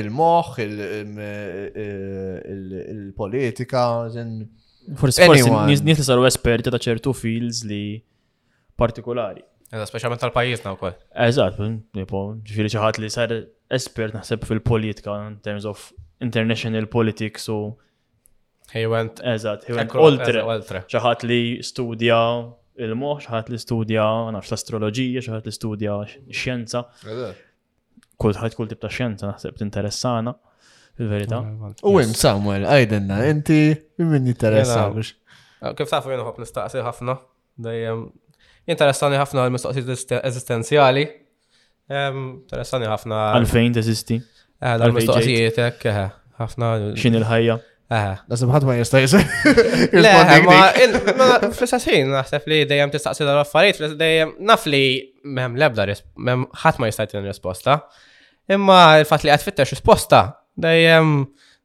il-moħ, 0.00 0.50
il-politika, 2.96 3.86
Forse 4.98 5.22
nis 5.30 5.82
li 5.86 5.94
saru 5.94 6.24
esperti 6.26 6.70
ta' 6.72 6.80
ċertu 6.84 7.12
fields 7.14 7.60
li 7.70 8.00
partikolari. 8.74 9.44
Eżat, 9.72 9.88
speċjalment 9.92 10.20
tal-pajjiżna 10.24 10.72
wkoll. 10.74 10.96
Eżatt, 11.28 11.60
ġifieri 11.94 12.72
xi 12.72 12.80
ħadd 12.82 12.98
li 13.04 13.10
sar 13.14 13.34
espert 13.72 14.16
naħseb 14.16 14.42
fil-politika 14.48 15.14
in 15.28 15.36
terms 15.46 15.68
of 15.70 15.92
international 16.24 16.88
politics 16.90 17.46
u 17.46 17.46
so 17.46 17.60
He 18.74 18.86
went. 18.86 19.20
Eżat, 19.22 19.64
he 19.68 19.74
went 19.76 19.92
oltre. 19.94 20.84
ċaħat 20.88 21.24
li 21.28 21.38
studja 21.64 22.18
il-moħ, 22.80 23.18
xaħat 23.26 23.50
li 23.52 23.58
studja, 23.60 24.04
nafx 24.32 24.48
l-astrologija, 24.54 25.20
xaħat 25.26 25.48
li 25.48 25.52
studja 25.56 25.96
xjenza. 26.32 26.82
Kultħat 28.22 28.56
kull 28.56 28.70
tip 28.70 28.80
ta' 28.80 28.88
xjenza 28.92 29.28
naħseb 29.34 29.58
tinteressana, 29.60 30.32
il-verita. 31.02 31.42
U 31.90 31.98
im 32.00 32.14
Samuel, 32.16 32.64
għajdenna, 32.70 33.18
inti 33.34 33.58
minn 34.06 34.30
jinteressa 34.30 34.86
biex. 34.94 35.12
Uh, 35.62 35.74
kif 35.78 35.92
tafu 35.92 36.10
jenu 36.10 36.24
ħob 36.26 36.40
nistaqsi 36.46 36.80
ħafna, 36.82 37.18
dajem. 37.66 38.06
Interessani 38.72 39.18
ħafna 39.20 39.44
għal 39.44 39.52
mistoqsi 39.56 39.84
eżistenziali. 40.22 41.04
Interessani 41.92 42.88
ħafna. 42.88 43.20
Għalfejn 43.36 43.76
teżisti. 43.76 44.20
Eh, 44.62 44.72
Għal-mistoqsijiet, 44.76 45.58
eh, 45.60 46.16
ħafna. 46.38 46.72
Xin 46.98 47.18
il-ħajja? 47.18 47.58
Lazim 48.28 48.50
ħadd 48.54 48.66
ma 48.66 48.74
jista' 48.78 49.00
jisir. 49.02 49.26
Le, 50.04 50.12
ma 51.18 51.26
fl-istessin 51.50 52.12
naħseb 52.12 52.46
li 52.48 52.60
dejjem 52.68 52.92
tistaqsi 52.94 53.24
dan 53.26 53.36
l-affarijiet, 53.36 53.96
dejjem 54.00 54.34
naf 54.48 54.64
li 54.68 54.80
m'hemm 55.36 55.56
lebda 55.60 55.86
m'hemm 56.16 56.46
ħadd 56.62 56.80
ma 56.82 56.88
jista' 56.90 57.08
jtien 57.08 57.28
risposta. 57.28 57.78
Imma 58.50 58.78
l-fatt 59.02 59.24
li 59.26 59.32
qed 59.32 59.44
fittex 59.48 59.74
risposta 59.76 60.22
dejjem 60.62 61.12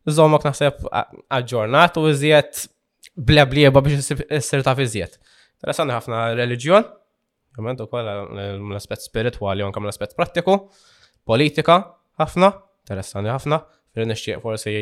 żommok 0.08 0.46
naħseb 0.50 0.84
aġġornat 1.30 1.98
u 2.00 2.08
iżjed 2.12 2.66
bleb 3.18 3.54
li 3.56 3.66
jeba 3.66 3.82
biex 3.86 4.12
issir 4.42 4.66
ta' 4.66 4.76
iżjed. 4.84 5.16
Interessanti 5.58 5.96
ħafna 5.96 6.26
reliġjon, 6.38 6.86
jament 7.58 7.82
ukoll 7.82 8.06
l-aspett 8.12 9.02
spirituali 9.06 9.64
u 9.66 9.72
l-aspett 9.72 10.14
prattiku, 10.18 10.60
politika 11.28 11.80
ħafna, 12.22 12.52
interessanti 12.86 13.34
ħafna, 13.34 13.64
rinixtieq 13.98 14.42
forsi 14.44 14.76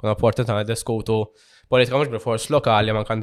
Kuna 0.00 0.16
portet 0.16 0.48
għana 0.48 0.64
diskutu 0.64 1.18
politika 1.70 1.98
mux 2.00 2.08
bil-fors 2.10 2.46
lokali 2.50 2.92
ma' 2.96 3.02
kan 3.06 3.20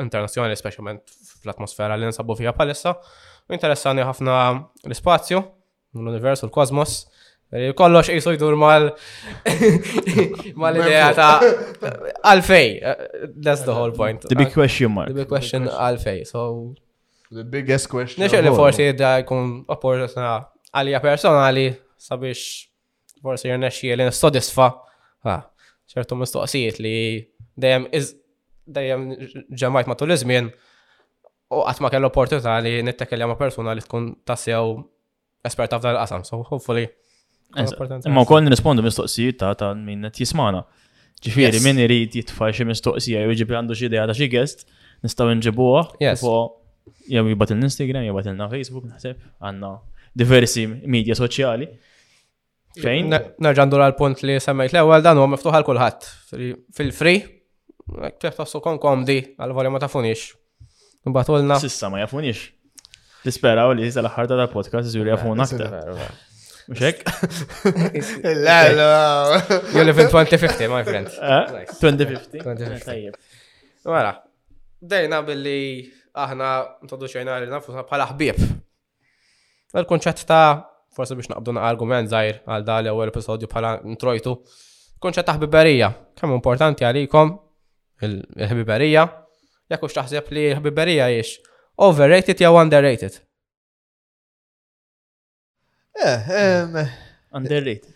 internazjonali, 0.00 0.54
specialment 0.56 1.10
fl-atmosfera 1.42 1.96
li 1.98 2.08
nsabu 2.08 2.36
fija 2.38 2.52
palissa. 2.56 2.94
Interessani 3.52 4.04
ħafna 4.06 4.36
l-spazju, 4.88 5.40
l-universu, 5.98 6.46
l-kosmos. 6.46 6.94
Kollox 7.76 8.12
jisu 8.14 8.36
jdur 8.36 8.54
mal 8.54 8.92
mal-idea 10.62 11.08
ta' 11.18 11.32
għalfej. 11.42 12.70
That's 13.42 13.66
the 13.66 13.74
whole 13.74 13.90
point. 13.90 14.22
The 14.30 14.38
big 14.38 14.54
question 14.54 14.94
mark. 14.94 15.10
The 15.10 15.24
big 15.24 15.28
question 15.34 15.66
għalfej. 15.66 16.22
So. 16.30 16.46
The 17.34 17.42
biggest 17.44 17.90
question. 17.90 18.22
Nixer 18.22 18.46
li 18.46 18.54
forsi 18.54 18.92
da 18.94 19.16
jkun 19.24 19.64
opportunità 19.66 20.38
għalija 20.78 21.02
personali 21.02 21.66
sabiex 22.00 22.46
forsi 23.20 23.50
jirnexie 23.50 23.98
li 23.98 24.06
nistodisfa. 24.06 24.70
Ha, 25.26 25.36
ċertu 25.90 26.18
mistoqsijiet 26.20 26.78
li 26.84 26.94
dejjem 27.60 27.86
dejjem 28.70 29.04
ġemajt 29.62 29.88
matul 29.90 30.14
iż-żmien 30.14 30.50
u 31.50 31.62
qatt 31.66 31.82
ma 31.82 31.90
kell 31.90 32.06
opportunità 32.06 32.58
li 32.62 32.76
nittekellem 32.86 33.32
ma' 33.32 33.38
persuna 33.40 33.74
li 33.74 33.82
tkun 33.82 34.10
tassew 34.28 34.76
esperta 35.48 35.80
f'dan 35.80 35.96
il-qasam. 35.96 36.22
So 36.28 36.38
hopefully. 36.46 36.84
Ma 38.12 38.22
wkoll 38.22 38.44
nirrispondu 38.44 38.84
mistoqsijiet 38.86 39.40
ta' 39.42 39.56
ta' 39.58 39.72
min 39.74 40.04
qed 40.06 40.20
jismana. 40.22 40.62
Ġifieri 41.24 41.58
min 41.64 41.82
irid 41.82 42.14
jitfa' 42.20 42.52
xi 42.54 42.68
mistoqsija 42.70 43.24
jew 43.24 43.34
jiġifieri 43.34 43.58
għandu 43.58 43.78
xi 43.80 43.88
idea 43.90 44.06
ta' 44.06 44.14
xi 44.14 44.30
guest 44.32 44.66
nistgħu 45.06 45.34
nġibuha. 45.40 45.82
Jew 47.10 47.22
jibat 47.26 47.50
il-Instagram, 47.52 48.06
jibat 48.06 48.28
il 48.30 48.40
Facebook, 48.54 48.86
naħseb, 48.86 49.26
għandna 49.42 49.72
diversi 50.20 50.64
media 50.90 51.16
soċjali. 51.18 51.66
Fejn? 52.78 53.10
Nerġandu 53.42 53.78
għal-punt 53.82 54.20
li 54.28 54.36
semmejt 54.40 54.74
l-ewel 54.76 55.02
dan 55.02 55.18
u 55.18 55.24
miftuħ 55.32 55.56
għal 55.58 55.66
kulħat 55.66 56.06
fil 56.78 56.92
fri 56.94 57.14
kif 58.22 58.36
tassu 58.38 58.60
kon 58.62 58.78
komdi 58.78 59.18
għal-volja 59.34 59.72
ma 59.74 59.80
tafunix. 59.82 60.28
Mbatulna. 61.08 61.56
Sissa 61.58 61.88
ma 61.90 62.04
jafunix. 62.04 62.44
Tispera 63.24 63.66
u 63.66 63.74
li 63.74 63.88
jizza 63.88 64.04
l-ħarta 64.04 64.36
tal-podcast 64.38 64.86
jizur 64.86 65.08
jafun 65.10 65.42
eh, 65.42 65.48
aktar. 65.48 66.02
Mxek? 66.70 67.02
L-għallu. 68.36 68.88
You 69.74 69.82
live 69.88 70.04
in 70.06 70.12
2050, 70.12 70.70
my 70.70 70.84
friend. 70.86 71.10
2050. 71.82 72.38
2050. 72.46 73.18
Mela, 73.90 74.14
dejna 74.78 75.24
billi 75.26 75.90
aħna 76.14 76.54
introduċajna 76.86 77.40
li 77.42 77.50
nafusna 77.50 77.82
bħala 77.90 78.06
ħbib. 78.14 78.46
l 79.80 79.86
konċet 79.88 80.24
ta' 80.30 80.69
forse 80.94 81.14
biex 81.16 81.30
naqbdu 81.30 81.52
na 81.54 81.62
argument 81.70 82.10
zaħir 82.10 82.40
għal 82.50 82.64
dal 82.68 82.88
ewwel 82.92 83.12
episodju 83.12 83.48
bħala 83.50 83.74
introjtu, 83.92 84.34
konċa 85.02 85.24
ta' 85.26 85.36
ħbiberija. 85.38 85.90
Kemm 86.18 86.36
importanti 86.38 86.86
għalikom 86.88 87.34
il-ħbiberija, 88.06 89.04
jekk 89.72 89.86
hux 89.86 89.98
taħseb 90.00 90.32
li 90.34 90.46
l-ħbiberija 90.50 91.10
jiex 91.12 91.38
overrated 91.86 92.42
jew 92.42 92.58
underrated. 92.60 93.20
Eh, 96.00 96.66
underrated. 97.34 97.94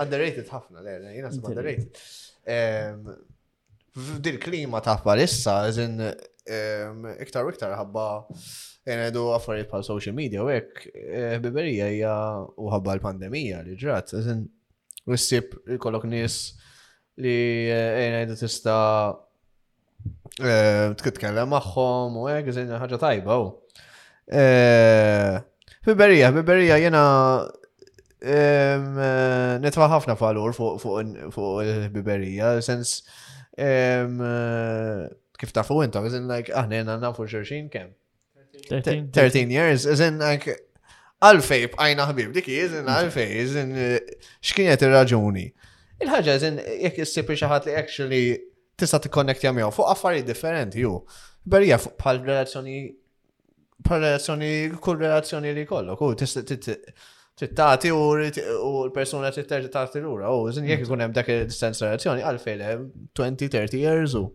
Underrated 0.00 0.48
ħafna, 0.52 0.80
le, 0.84 0.98
jina 1.18 1.30
underrated. 1.32 2.00
F'dil 4.00 4.36
klima 4.40 4.80
ta' 4.80 4.98
palissa, 5.04 5.60
eżin 5.68 6.00
iktar 7.26 7.44
u 7.46 7.50
iktar 7.52 7.74
ħabba 7.76 8.06
Enedu 8.88 9.26
għaffariet 9.34 9.68
pa' 9.68 9.82
social 9.84 10.14
media 10.16 10.40
u 10.42 10.46
għek, 10.48 10.86
eh, 10.96 11.36
biberija 11.42 11.86
hija 11.92 12.12
uħabba 12.56 12.94
l-pandemija 12.96 13.60
li 13.66 13.74
ġrat, 13.80 14.08
eżin, 14.16 14.38
eh, 14.46 14.48
eh, 14.48 14.50
u 15.06 15.12
s-sib 15.18 15.46
kollok 15.82 16.04
nis 16.08 16.54
li 17.20 17.68
enedu 17.68 18.34
tista 18.40 18.76
t-kitkellem 20.40 21.48
maħħom 21.52 22.16
u 22.16 22.24
għek, 22.32 22.46
eżin, 22.54 22.72
ħagġa 22.80 22.98
tajba 23.04 23.34
u. 23.42 23.44
Biberija, 25.84 26.30
biberija 26.32 26.76
jena 26.80 27.04
nitfa 29.60 29.86
ħafna 29.92 30.14
falur 30.20 30.56
fuq 30.56 30.80
il-biberija, 31.66 32.56
sens 32.64 33.02
kif 35.40 35.52
tafu 35.56 35.82
inta, 35.84 36.00
eżin, 36.08 36.24
like, 36.32 36.48
aħna 36.52 36.72
jena 36.80 36.96
nafu 37.02 37.28
xerxin 37.28 37.68
kem. 37.68 37.92
13 38.78 39.50
years, 39.52 39.86
eżin 39.88 40.20
like, 40.22 40.54
għalfej 41.26 41.66
bqajna 41.74 42.04
ħbib, 42.10 42.30
dikki, 42.38 42.58
eżin 42.64 42.88
għalfej, 42.90 43.32
eżin 43.42 43.72
eh, 43.74 44.12
xkienet 44.46 44.84
il-raġuni. 44.86 45.46
Il-ħagġa, 46.04 46.36
eżin, 46.38 46.60
jek 46.86 47.00
jissib 47.02 47.32
xaħat 47.42 47.66
li 47.68 47.74
actually 47.78 48.20
tista 48.80 49.00
t-konnektja 49.04 49.52
miegħu 49.56 49.74
fuq 49.76 49.90
affarijiet 49.92 50.28
differenti 50.30 50.84
ju. 50.86 50.94
Berja 51.44 51.80
fuq 51.82 51.96
bħal 52.00 52.22
relazzjoni 52.28 52.78
pal 53.86 54.02
relazzjoni 54.04 54.52
kull 54.84 55.00
relazzjoni 55.02 55.54
li 55.56 55.64
kollok, 55.68 56.00
u 56.04 56.14
tittati 57.40 57.90
u 57.92 58.00
l-persuna 58.20 59.30
tittati 59.32 60.00
l-ura, 60.02 60.30
u 60.36 60.48
eżin 60.52 60.68
jek 60.68 60.80
mm. 60.82 60.86
ikun 60.86 61.04
hemm 61.06 61.16
dak 61.16 61.32
il-distance 61.32 61.84
relazzjoni 61.88 62.24
għalfej 62.30 62.62
20-30 63.18 63.80
years 63.80 64.16
u. 64.22 64.28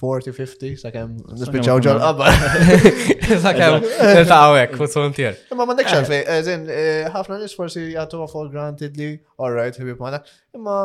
40-50, 0.00 0.74
sakemm 0.82 1.14
nispiċaw 1.38 1.80
ġol 1.86 2.00
Sakem, 2.02 3.38
Sakemm 3.44 3.84
ta'wek 4.30 4.72
fuq 4.78 4.94
tjer. 5.14 5.36
Imma 5.54 5.68
mandek 5.70 5.86
xalf, 5.86 6.10
eżin, 6.16 6.64
eh, 6.66 7.04
ħafna 7.14 7.38
nis 7.44 7.54
forsi 7.54 7.82
jagħtuha 7.94 8.24
for 8.32 8.48
granted 8.50 8.96
li 8.98 9.12
all 9.38 9.54
right, 9.54 9.76
ħbib 9.78 10.00
magħna. 10.02 10.18
Imma 10.58 10.78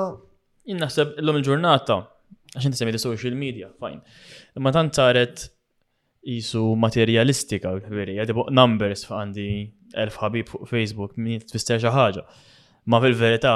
l 0.70 1.24
illum 1.24 1.39
il-ġurnata 1.39 1.98
għax 2.60 2.70
t 2.70 2.78
semmi 2.84 3.01
social 3.01 3.34
media, 3.38 3.72
fajn. 3.82 3.98
Imma 4.60 4.74
tant 4.78 4.94
saret 4.98 5.48
jisu 6.30 6.62
materialistika, 6.78 7.74
veri, 7.89 8.20
għadibu 8.22 8.46
numbers 8.54 9.08
għandi 9.10 9.48
1000 9.98 10.20
ħabib 10.22 10.51
fuq 10.54 10.70
Facebook, 10.70 11.16
minn 11.18 11.42
t-fisterġa 11.42 11.96
ħaġa. 11.98 12.28
Ma 12.89 13.01
fil-verità, 13.01 13.56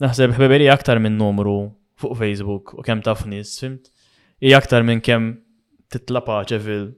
naħseb 0.00 0.38
ħbiberi 0.38 0.70
aktar 0.72 1.02
minn 1.04 1.20
numru 1.20 1.58
fuq 2.00 2.16
Facebook 2.22 2.72
u 2.80 2.84
kemm 2.86 3.04
taf 3.04 3.26
nies, 3.28 3.52
fimt? 3.60 3.92
i 4.44 4.52
aktar 4.54 4.84
minn 4.84 5.00
kem 5.00 5.34
titla 5.92 6.20
fil 6.46 6.94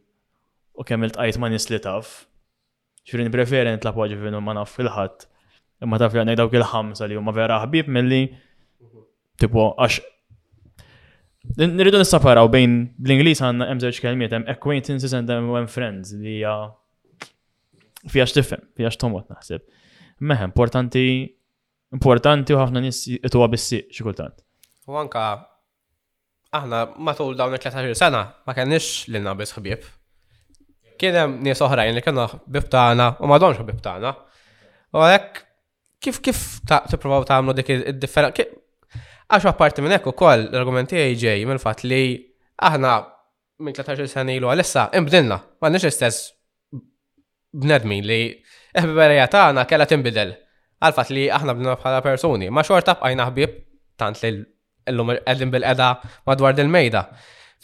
u 0.75 0.85
kem 0.85 1.05
il-tqajt 1.05 1.39
ma 1.39 1.49
nisli 1.49 1.79
taf. 1.81 2.27
Xirin 3.09 3.31
preferi 3.33 3.71
nitla 3.73 3.93
fil 3.93 4.35
u 4.35 4.41
ma 4.41 4.53
naf 4.55 4.77
fil-ħat. 4.77 5.27
Imma 5.83 5.99
taf 5.99 6.13
li 6.15 6.19
għanej 6.21 6.37
dawk 6.37 6.53
il-ħamsa 6.59 7.07
li 7.09 7.15
huma 7.17 7.33
vera 7.33 7.61
ħbib 7.65 7.89
mill-li 7.89 8.29
tipo 9.39 9.75
għax. 9.79 10.01
Nridu 11.59 11.99
nissaparaw 12.03 12.49
bejn 12.53 12.75
bl-Inglis 12.99 13.41
għanna 13.41 13.71
emżewġ 13.73 14.01
kelmiet 14.03 14.35
hemm 14.35 14.49
acquaintances 14.53 15.15
and 15.15 15.31
hemm 15.31 15.69
friends 15.71 16.13
li 16.15 16.41
hija 16.41 16.55
fija 18.11 18.27
x'tifhem, 18.29 18.65
fijax 18.77 18.99
tomot 19.01 19.29
naħseb. 19.33 19.63
Meħ 20.21 20.45
importanti 20.49 21.05
importanti 21.95 22.53
u 22.53 22.59
ħafna 22.61 22.83
nis 22.85 23.05
ituha 23.23 23.49
bissi 23.49 23.85
xi 23.93 24.03
kultant. 24.05 24.35
U 24.91 24.99
anka 25.01 25.25
aħna 26.57 26.79
matul 27.07 27.35
dawn 27.37 27.55
il-13 27.57 27.95
sena 27.99 28.21
ma 28.47 28.55
kenniex 28.57 29.09
l 29.13 29.35
biss 29.37 29.57
ħbieb. 29.59 29.83
Kien 30.99 31.15
hemm 31.19 31.37
nies 31.45 31.61
oħrajn 31.63 31.95
li 31.99 32.03
kienu 32.03 32.25
ħbib 32.33 32.71
tagħna 32.73 33.09
u 33.25 33.29
madhomx 33.31 33.63
ħbib 33.63 33.83
tagħna. 33.85 34.15
U 34.97 35.03
għalhekk 35.05 35.45
kif 36.03 36.21
kif 36.25 36.41
tippruvaw 36.91 37.27
tagħmlu 37.29 37.57
dik 37.61 37.73
id-differenza 37.77 38.49
għax 39.29 39.45
apparti 39.53 39.83
minn 39.85 39.93
hekk 39.99 40.09
ukoll 40.15 40.47
l-argumenti 40.49 40.99
ġej 41.21 41.45
mill-fatt 41.51 41.85
li 41.87 42.03
aħna 42.69 42.97
minn 43.61 43.77
13 43.77 44.07
sena 44.09 44.33
ilu 44.39 44.49
għalissa 44.49 44.87
imbdilna 44.97 45.37
m'għandniex 45.61 45.91
istess 45.91 46.31
bnedmin 47.53 48.07
li 48.09 48.21
eħbiberija 48.73 49.29
tagħna 49.33 49.69
kellha 49.69 49.89
tinbidel 49.93 50.37
Għalfat 50.79 51.09
li 51.11 51.25
aħna 51.35 51.57
bdilna 51.57 51.75
bħala 51.81 52.03
persuni 52.05 52.53
ma 52.55 52.63
xorta 52.65 52.95
bqajna 53.01 53.25
ħbieb 53.33 53.55
tant 53.99 54.21
li 54.23 54.37
l-lum 54.93 55.13
għedin 55.21 55.53
bil-edha 55.53 55.89
madwar 56.29 56.57
del-mejda. 56.57 57.03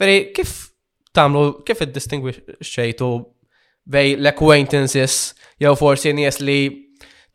Veri, 0.01 0.17
kif 0.37 0.55
tamlu, 1.17 1.63
kif 1.67 1.83
id-distinguish 1.85 2.41
xejtu 2.65 3.09
bej 3.85 4.15
l-acquaintances 4.19 5.35
jew 5.61 5.75
forsi 5.79 6.15
nies 6.17 6.39
li 6.41 6.59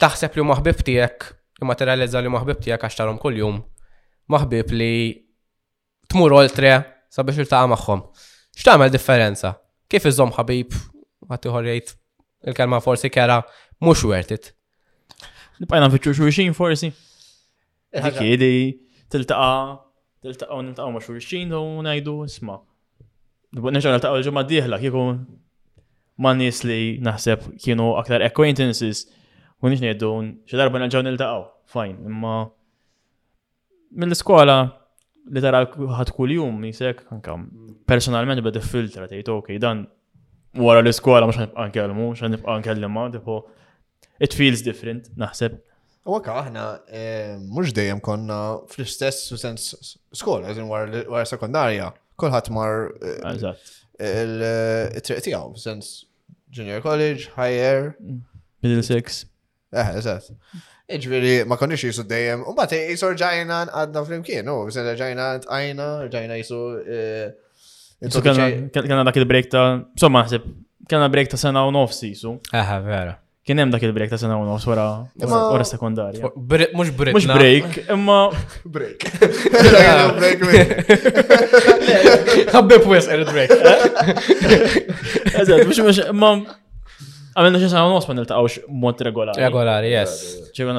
taħseb 0.02 0.38
li 0.40 0.46
maħbib 0.50 0.84
tijek, 0.86 1.26
materializza 1.68 2.22
li 2.24 2.32
maħbib 2.32 2.62
tijek 2.64 2.84
għaxtarom 2.88 3.18
tarom 3.18 3.22
kull-jum, 3.24 3.58
maħbib 4.32 4.76
li 4.80 4.94
tmur 6.10 6.36
oltre 6.40 6.76
sabiex 7.14 7.44
il-taqa 7.46 7.70
maħħom. 7.74 8.04
X'tagħmel 8.60 8.92
differenza? 8.94 9.54
Kif 9.90 10.06
iżom 10.12 10.34
ħabib 10.38 10.76
għattiħor 11.30 11.68
jgħid 11.74 11.96
il-kelma 12.50 12.80
forsi 12.86 13.12
kera 13.12 13.42
mhux 13.84 14.04
wertit? 14.10 14.50
it. 14.52 15.62
Nibqajna 15.62 15.90
fiċċu 15.92 16.16
xulxin 16.22 16.54
forsi. 16.56 16.90
Dik 17.90 18.86
tiltaqa, 19.10 19.84
tiltaqa 20.24 20.56
u 20.60 20.66
niltaqa 20.66 20.92
ma' 20.94 21.04
xurxin 21.04 21.54
u 21.58 21.82
najdu, 21.86 22.18
isma. 22.30 22.60
Nerġaw 23.58 23.96
niltaqa 23.98 24.18
l-ġumma 24.20 24.44
diħla, 24.50 24.80
kieku 24.82 25.04
ma' 26.24 26.36
nis 26.38 26.62
li 26.68 26.98
naħseb 27.04 27.50
kienu 27.64 27.90
aktar 28.02 28.24
acquaintances 28.28 29.06
u 29.62 29.72
nix 29.72 29.82
nejdu, 29.84 30.12
xedarba 30.50 30.82
nerġaw 30.86 31.06
niltaqaw, 31.08 31.46
fajn, 31.74 31.96
imma 32.10 32.36
mill-iskola 34.00 34.60
li 35.34 35.42
tara 35.44 35.64
ħad 35.66 36.12
kull 36.16 36.36
jum 36.38 36.62
jisek, 36.70 37.04
anka 37.14 37.36
personalment 37.90 38.42
bada 38.46 38.62
filtra 38.64 39.10
tgħid 39.10 39.32
ok, 39.34 39.56
dan 39.62 39.88
wara 40.62 40.84
l-iskola 40.84 41.26
mhux 41.28 41.42
ħanibqa' 41.42 41.72
kellmu, 41.76 42.12
mhux 42.12 42.26
ħanibqa' 42.26 43.10
tipo 43.18 43.42
it 44.20 44.34
feels 44.36 44.62
different, 44.62 45.10
naħseb. 45.18 45.58
U 46.08 46.14
għakka 46.16 46.36
aħna, 46.44 46.62
eh, 46.96 47.34
mux 47.52 47.74
dejjem 47.76 48.00
konna 48.04 48.36
fl-istess 48.72 49.34
u 49.36 49.40
sens 49.40 49.72
skola, 50.16 50.48
għazin 50.50 50.70
għar 50.72 51.28
sekundarja, 51.28 51.90
kolħat 52.20 52.50
mar 52.56 52.86
eh, 53.04 53.28
il-triq 54.00 55.18
eh, 55.20 55.26
tijaw, 55.26 55.52
sens 55.60 56.06
junior 56.56 56.80
college, 56.84 57.28
higher, 57.36 57.92
middle 58.64 58.84
six. 58.84 59.26
Eh, 59.76 59.92
eżat. 60.00 60.32
Iġviri, 60.90 61.34
ma 61.46 61.60
konniex 61.60 61.84
jisu 61.86 62.08
dejjem, 62.10 62.48
u 62.50 62.56
bat 62.58 62.72
jisu 62.74 63.12
rġajna 63.14 63.60
għadna 63.68 64.06
fl-imkien, 64.08 64.50
u 64.50 64.70
sen 64.74 64.88
rġajna 64.96 65.28
għajna, 65.46 65.90
rġajna 66.08 66.40
jisu. 66.40 66.66
Kanna 68.24 69.04
dak 69.06 69.20
il-break 69.20 69.52
ta' 69.52 69.68
somma 70.00 70.24
ħsib, 70.26 70.48
kanna 70.90 71.12
break 71.14 71.30
ta' 71.30 71.38
sena 71.44 71.68
u 71.68 71.76
nofsi 71.76 72.16
jisu. 72.16 72.40
Aha, 72.56 72.80
vera. 72.88 73.20
Kien 73.50 73.58
hemm 73.58 73.72
dak 73.74 73.82
il-break 73.82 74.12
ta' 74.14 74.18
sena 74.22 74.36
u 74.38 74.44
nofs 74.46 74.68
wara 74.70 74.84
wara 75.26 75.64
sekundarja. 75.66 76.22
Mhux 76.22 76.92
break. 76.94 77.14
Mhux 77.18 77.26
break, 77.26 77.78
imma 77.96 78.18
break. 78.76 79.06
Ħabbeb 82.54 82.84
wes 82.92 83.08
er 83.10 83.24
break. 83.26 83.50
Eh? 83.64 85.30
Eżatt, 85.40 85.64
mhux 85.66 85.80
mhux 85.82 86.00
imma 86.04 86.30
Għamilna 87.40 87.60
xie 87.64 87.70
sena 87.72 87.88
u 87.90 87.94
nofs 87.96 88.06
ma 88.10 88.16
niltaqawx 88.20 88.58
mod 88.84 89.02
regolari. 89.08 89.42
Regolari, 89.42 89.90
yes. 89.96 90.14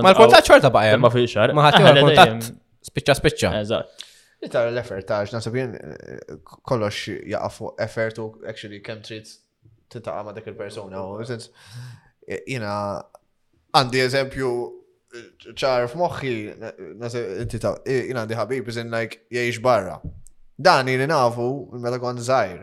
Ma 0.05 0.13
l-kontat 0.13 0.47
xorta 0.47 0.71
baqa 0.75 0.99
Ma 1.03 1.11
fil 1.11 1.27
xar. 1.33 1.51
Ma 1.57 1.65
ħatti 1.67 1.81
ah, 1.83 1.91
l-kontat 1.91 2.49
spiċċa 2.87 3.17
spiċċa. 3.19 3.51
Eżatt. 3.65 4.05
Itar 4.47 4.69
l-effort 4.71 5.09
ta' 5.11 5.25
nasib 5.35 5.59
jien 5.59 5.75
eh, 5.75 6.39
kollox 6.47 7.17
jaqafu 7.35 7.73
effort 7.89 8.23
u 8.23 8.29
actually 8.51 8.79
kem 8.87 9.03
trid 9.03 9.27
titaqa' 9.97 10.23
ma' 10.29 10.37
dik 10.39 10.53
il-persona 10.55 11.03
jina 12.47 12.73
għandi 13.77 14.01
eżempju 14.05 14.51
ċar 15.59 15.87
f'moħħi, 15.90 16.33
inti 16.95 17.61
jina 17.61 18.23
għandi 18.25 18.38
ħabib, 18.38 18.66
bizin 18.69 18.93
like 18.95 19.25
jiex 19.35 19.61
barra. 19.62 19.97
Dan 20.61 20.90
jina 20.90 21.07
nafu, 21.11 21.49
meta 21.81 21.99
kont 22.03 22.23
zaħir. 22.27 22.62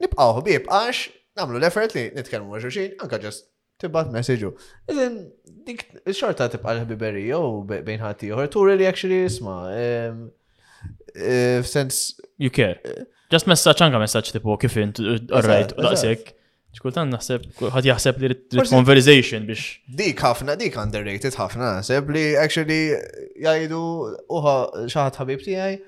Nibqaw 0.00 0.34
ħabib, 0.38 0.68
għax 0.70 1.02
namlu 1.36 1.58
l-effort 1.60 1.92
li 1.98 2.06
nitkelmu 2.16 2.54
ma' 2.54 2.60
anka 3.04 3.18
ġest 3.26 3.50
tibbat 3.82 4.08
messaġu. 4.14 4.54
Iżin, 4.92 5.18
dik 5.66 5.84
xorta 6.16 6.48
tibqa 6.52 6.72
l 6.72 6.84
ħabiberi 6.86 7.26
jow 7.28 7.60
bejn 7.68 8.04
ħati 8.04 8.30
joħor, 8.32 8.48
tu 8.52 8.64
really 8.64 8.88
actually 8.88 9.24
isma. 9.26 9.58
Eh, 9.74 11.60
f-sens. 11.60 12.16
You 12.38 12.50
care. 12.50 12.80
Eh. 12.84 13.04
Just 13.32 13.48
message 13.48 13.80
anka 13.82 13.98
message 13.98 14.32
tipu 14.32 14.56
kif 14.60 14.76
int, 14.80 15.00
all 15.02 15.42
right, 15.44 15.72
daqsik 15.76 16.32
ċkultan 16.76 17.08
naħseb, 17.12 17.44
ħad 17.72 17.88
jaħseb 17.90 18.18
li 18.30 18.38
conversation 18.68 19.46
biex. 19.48 19.68
Dik 20.00 20.20
ħafna, 20.24 20.56
dik 20.60 20.76
underrated 20.82 21.36
ħafna, 21.40 21.70
naħseb 21.78 22.10
li 22.14 22.24
actually 22.40 22.78
jajdu 23.46 23.80
uħa 24.38 24.56
xaħat 24.92 25.20
ħabib 25.22 25.44
tijaj, 25.46 25.78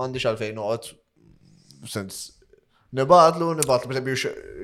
mandi 0.00 0.20
xalfejn 0.22 0.60
uħat, 0.64 0.90
sens, 1.94 2.20
nibatlu, 3.00 3.52
nibatlu, 3.62 3.88
per 3.88 4.00
esempio, 4.00 4.18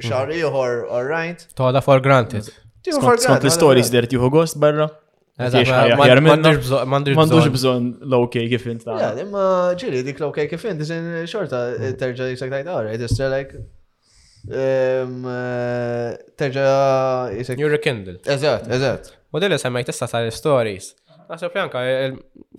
xar 0.05 0.29
mhm. 0.31 0.41
iħor, 0.45 0.77
all 0.99 1.09
right. 1.11 1.49
Toħda 1.59 1.85
for 1.87 2.05
granted. 2.05 2.51
Skont 2.87 3.27
l-stories 3.47 3.89
dirt 3.91 4.13
tiħu 4.13 4.29
għost 4.45 4.61
barra. 4.63 4.87
Mandux 6.87 7.49
bżon 7.53 7.89
low-key 8.09 8.47
kif 8.49 8.69
inta. 8.73 8.95
Ja, 8.97 9.09
imma 9.21 9.73
ġili 9.77 10.01
dik 10.07 10.21
low-key 10.23 10.49
kif 10.53 10.69
inta, 10.71 10.89
xorta 11.29 11.65
mhm. 11.75 11.97
terġa 12.03 12.29
jisak 12.35 12.53
tajt, 12.55 12.71
all 12.75 12.89
right, 12.91 13.07
it's 13.09 13.19
like, 13.33 13.57
Eh, 14.47 16.15
terġa 16.39 16.67
jisek. 17.35 17.59
You 17.59 17.71
rekindle. 17.73 18.19
Eżat, 18.31 18.69
eżat. 18.71 19.11
U 19.35 19.39
dilli 19.43 19.59
semmejt 19.59 19.91
issa 19.91 20.07
tal-stories. 20.07 20.93
Naħseb 21.27 21.57
li 21.57 21.63
anka 21.65 21.83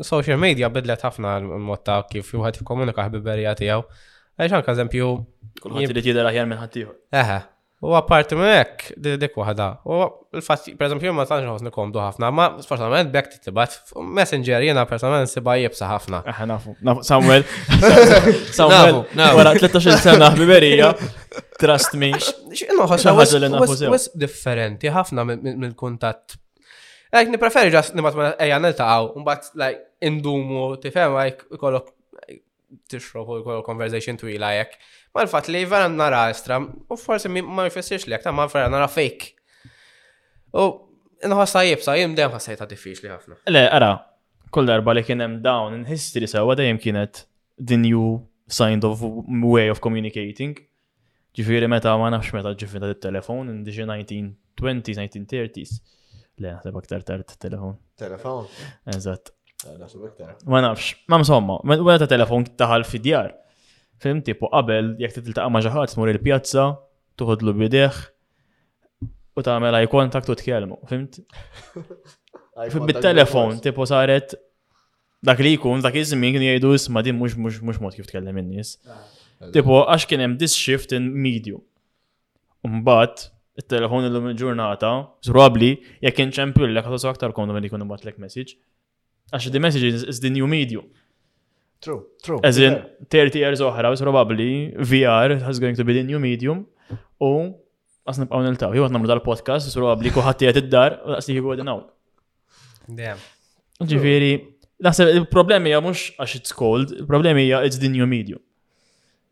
social 0.04 0.36
media 0.42 0.68
bidlet 0.68 1.06
ħafna 1.08 1.38
l-mod 1.40 1.86
ta' 1.88 2.02
kif 2.12 2.34
juħat 2.36 2.60
jikkomunika 2.60 3.08
ħbiberija 3.08 3.56
tiegħu. 3.62 3.86
Għax 4.36 4.58
anka 4.60 4.76
eżempju. 4.76 5.14
Kulħadd 5.62 5.88
irid 5.94 6.10
jidher 6.12 6.28
ħjar 6.30 6.50
minn 6.52 6.60
ħattiju. 6.60 6.92
Eħe. 7.22 7.40
U 7.88 7.92
apparti 7.94 8.34
minn 8.36 8.52
hekk 8.58 8.90
dik 9.22 9.36
waħda. 9.38 9.66
U 9.88 10.02
l 10.02 10.44
per 10.50 10.90
eżempju, 10.90 11.14
ma 11.16 11.24
tantx 11.30 11.48
għosni 11.54 11.72
komdu 11.74 12.02
ħafna, 12.04 12.32
ma 12.36 12.50
sfortunatament 12.62 13.14
bekk 13.14 13.38
t-tibat. 13.40 13.78
messenger 14.18 14.66
jiena 14.66 14.84
personalment 14.90 15.32
sibha 15.32 15.56
jibsa 15.62 15.88
ħafna. 15.94 16.24
Eħe 16.34 16.50
nafu. 16.52 16.76
Samuel. 17.08 17.48
Samuel. 18.58 19.06
Wara 19.16 19.56
13 19.56 19.96
sena 20.04 20.34
ħbiberija. 20.36 20.92
Trust 21.60 21.96
me. 21.98 22.12
was 23.90 24.10
differenti 24.14 24.90
ħafna 24.94 25.26
mill-kuntat. 25.28 26.38
Like, 27.14 27.30
nipreferi 27.32 27.72
ġas 27.72 27.94
nimat 27.96 28.18
ma 28.20 28.32
eja 28.44 28.58
nil-taqaw, 28.60 29.12
mbatt, 29.24 29.52
like, 29.60 29.80
indumu, 30.04 30.74
tifem, 30.84 31.14
like, 31.16 31.46
kollok 31.62 31.94
tixrob 32.92 33.30
u 33.32 33.38
kollok 33.46 33.64
conversation 33.66 34.20
twila 34.20 34.50
jek. 34.58 34.74
Ma 35.16 35.24
l-fat 35.24 35.48
li 35.52 35.62
vera 35.66 35.88
nara 35.88 36.26
estra, 36.34 36.58
u 36.60 36.98
forse 37.00 37.32
ma 37.32 37.68
jfessirx 37.70 38.08
li 38.12 38.20
ta' 38.24 38.34
ma 38.36 38.48
vera 38.52 38.68
nara 38.74 38.90
fake. 38.92 39.32
U 40.60 40.66
nħossa 41.32 41.64
jibsa, 41.70 41.96
jim 41.98 42.14
dem 42.18 42.30
ħassajta 42.34 42.68
ta' 42.68 42.76
li 42.76 43.12
ħafna. 43.14 43.40
Le, 43.56 43.64
ara, 43.80 43.94
kull 44.54 44.68
darba 44.70 44.94
li 44.98 45.06
kienem 45.08 45.40
dawn 45.44 45.80
in 45.80 45.88
history 45.88 46.28
għada 46.28 46.68
jim 46.68 46.78
kienet 46.82 47.24
the 47.58 47.80
new 47.80 48.18
sign 48.48 48.84
of 48.86 49.02
way 49.28 49.72
of 49.72 49.80
communicating. 49.80 50.60
Ġifiri 51.38 51.68
meta 51.70 51.92
ma 52.02 52.08
nafx 52.10 52.34
meta 52.34 52.50
ġifiri 52.58 52.88
il-telefon, 52.96 53.50
in 53.52 53.58
indiġi 53.60 53.84
1920s, 53.84 55.00
1930s. 55.06 55.76
Le, 56.42 56.54
naħseb 56.56 56.78
aktar 56.80 57.04
tard 57.06 57.34
telefon. 57.44 57.76
Telefon? 58.02 58.48
Eżatt. 58.90 59.32
Eh, 59.70 60.32
ma 60.50 60.64
nafx, 60.66 60.88
ma 61.10 61.20
msomma, 61.22 61.58
meta 61.68 62.08
telefon 62.10 62.48
taħal 62.62 62.86
fidjar, 62.90 63.30
djar. 63.30 63.76
Fim 64.04 64.24
tipu 64.26 64.50
qabel, 64.54 64.96
jek 65.02 65.14
titiltaqa 65.20 65.52
ma 65.54 65.62
ġaħat, 65.66 65.94
smur 65.94 66.10
il-pjazza, 66.16 66.66
tuħodlu 67.22 67.54
bideħ, 67.60 68.00
u 69.38 69.44
tagħmel 69.50 69.78
eye 69.80 69.92
contact 69.94 70.32
u 70.34 70.38
tkellmu, 70.42 70.80
fimt? 70.90 71.20
Bit-telefon, 72.90 73.60
tipu 73.62 73.86
saret 73.90 74.34
dak 75.28 75.38
li 75.46 75.54
jkun 75.58 75.86
dak 75.86 75.98
iż-żmien 76.02 76.34
kien 76.38 76.48
jgħidu 76.48 76.76
ma 76.98 77.06
din 77.06 77.18
mhux 77.20 77.38
mhux 77.38 77.62
mhux 77.68 77.78
mod 77.86 77.94
kif 77.98 78.10
tkellem 78.10 78.42
in-nies. 78.42 78.74
Ah. 78.90 79.06
Tipo, 79.54 79.82
għax 79.86 80.08
kien 80.10 80.24
hemm 80.24 80.38
this 80.42 80.56
shift 80.58 80.94
in 80.98 81.10
medium. 81.14 81.62
Mbagħad 82.66 83.28
it-telefon 83.62 84.08
illum 84.10 84.32
il-ġurnata, 84.32 84.90
probably 85.30 85.76
jekk 86.04 86.24
inċempil 86.26 86.74
lek 86.74 86.88
ħadd 86.90 87.10
aktar 87.12 87.34
kondom 87.38 87.58
li 87.62 87.70
kun 87.72 87.86
imbagħad 87.86 88.10
lek 88.12 88.22
message. 88.24 88.58
Għax 89.32 89.52
the 89.54 89.62
message 89.62 89.92
is, 89.94 90.06
is 90.08 90.22
the 90.24 90.32
new 90.34 90.48
medium. 90.50 90.88
True, 91.82 92.00
true. 92.26 92.40
As 92.42 92.58
in, 92.58 92.80
30 93.14 93.36
years 93.38 93.62
oħra, 93.62 93.92
probably 94.02 94.74
VR 94.82 95.38
has 95.46 95.60
going 95.62 95.76
to 95.78 95.84
be 95.86 95.94
the 95.94 96.04
new 96.04 96.18
medium. 96.20 96.66
U 97.22 97.32
għas 98.08 98.18
nibqaw 98.24 98.42
nil-taw, 98.48 98.74
jgħu 98.74 98.88
għatnamlu 98.88 99.10
dal-podcast, 99.12 99.68
s-suru 99.70 99.90
għabli 99.92 100.14
kuħat 100.16 100.46
jgħat 100.48 100.62
id-dar, 100.64 100.94
u 101.06 101.14
għas 101.18 101.30
jgħu 101.34 101.54
għadin 101.54 101.72
għaw. 101.74 101.82
Ġifiri, 103.88 104.32
naħseb 104.88 105.12
il-problemi 105.14 105.74
hija 105.74 105.82
mhux 105.84 106.06
għax 106.24 106.38
it's 106.40 106.56
cold, 106.56 106.96
il-problemi 107.04 107.44
hija 107.46 107.62
it's 107.68 107.78
the 107.84 107.92
new 107.92 108.08
medium. 108.10 108.42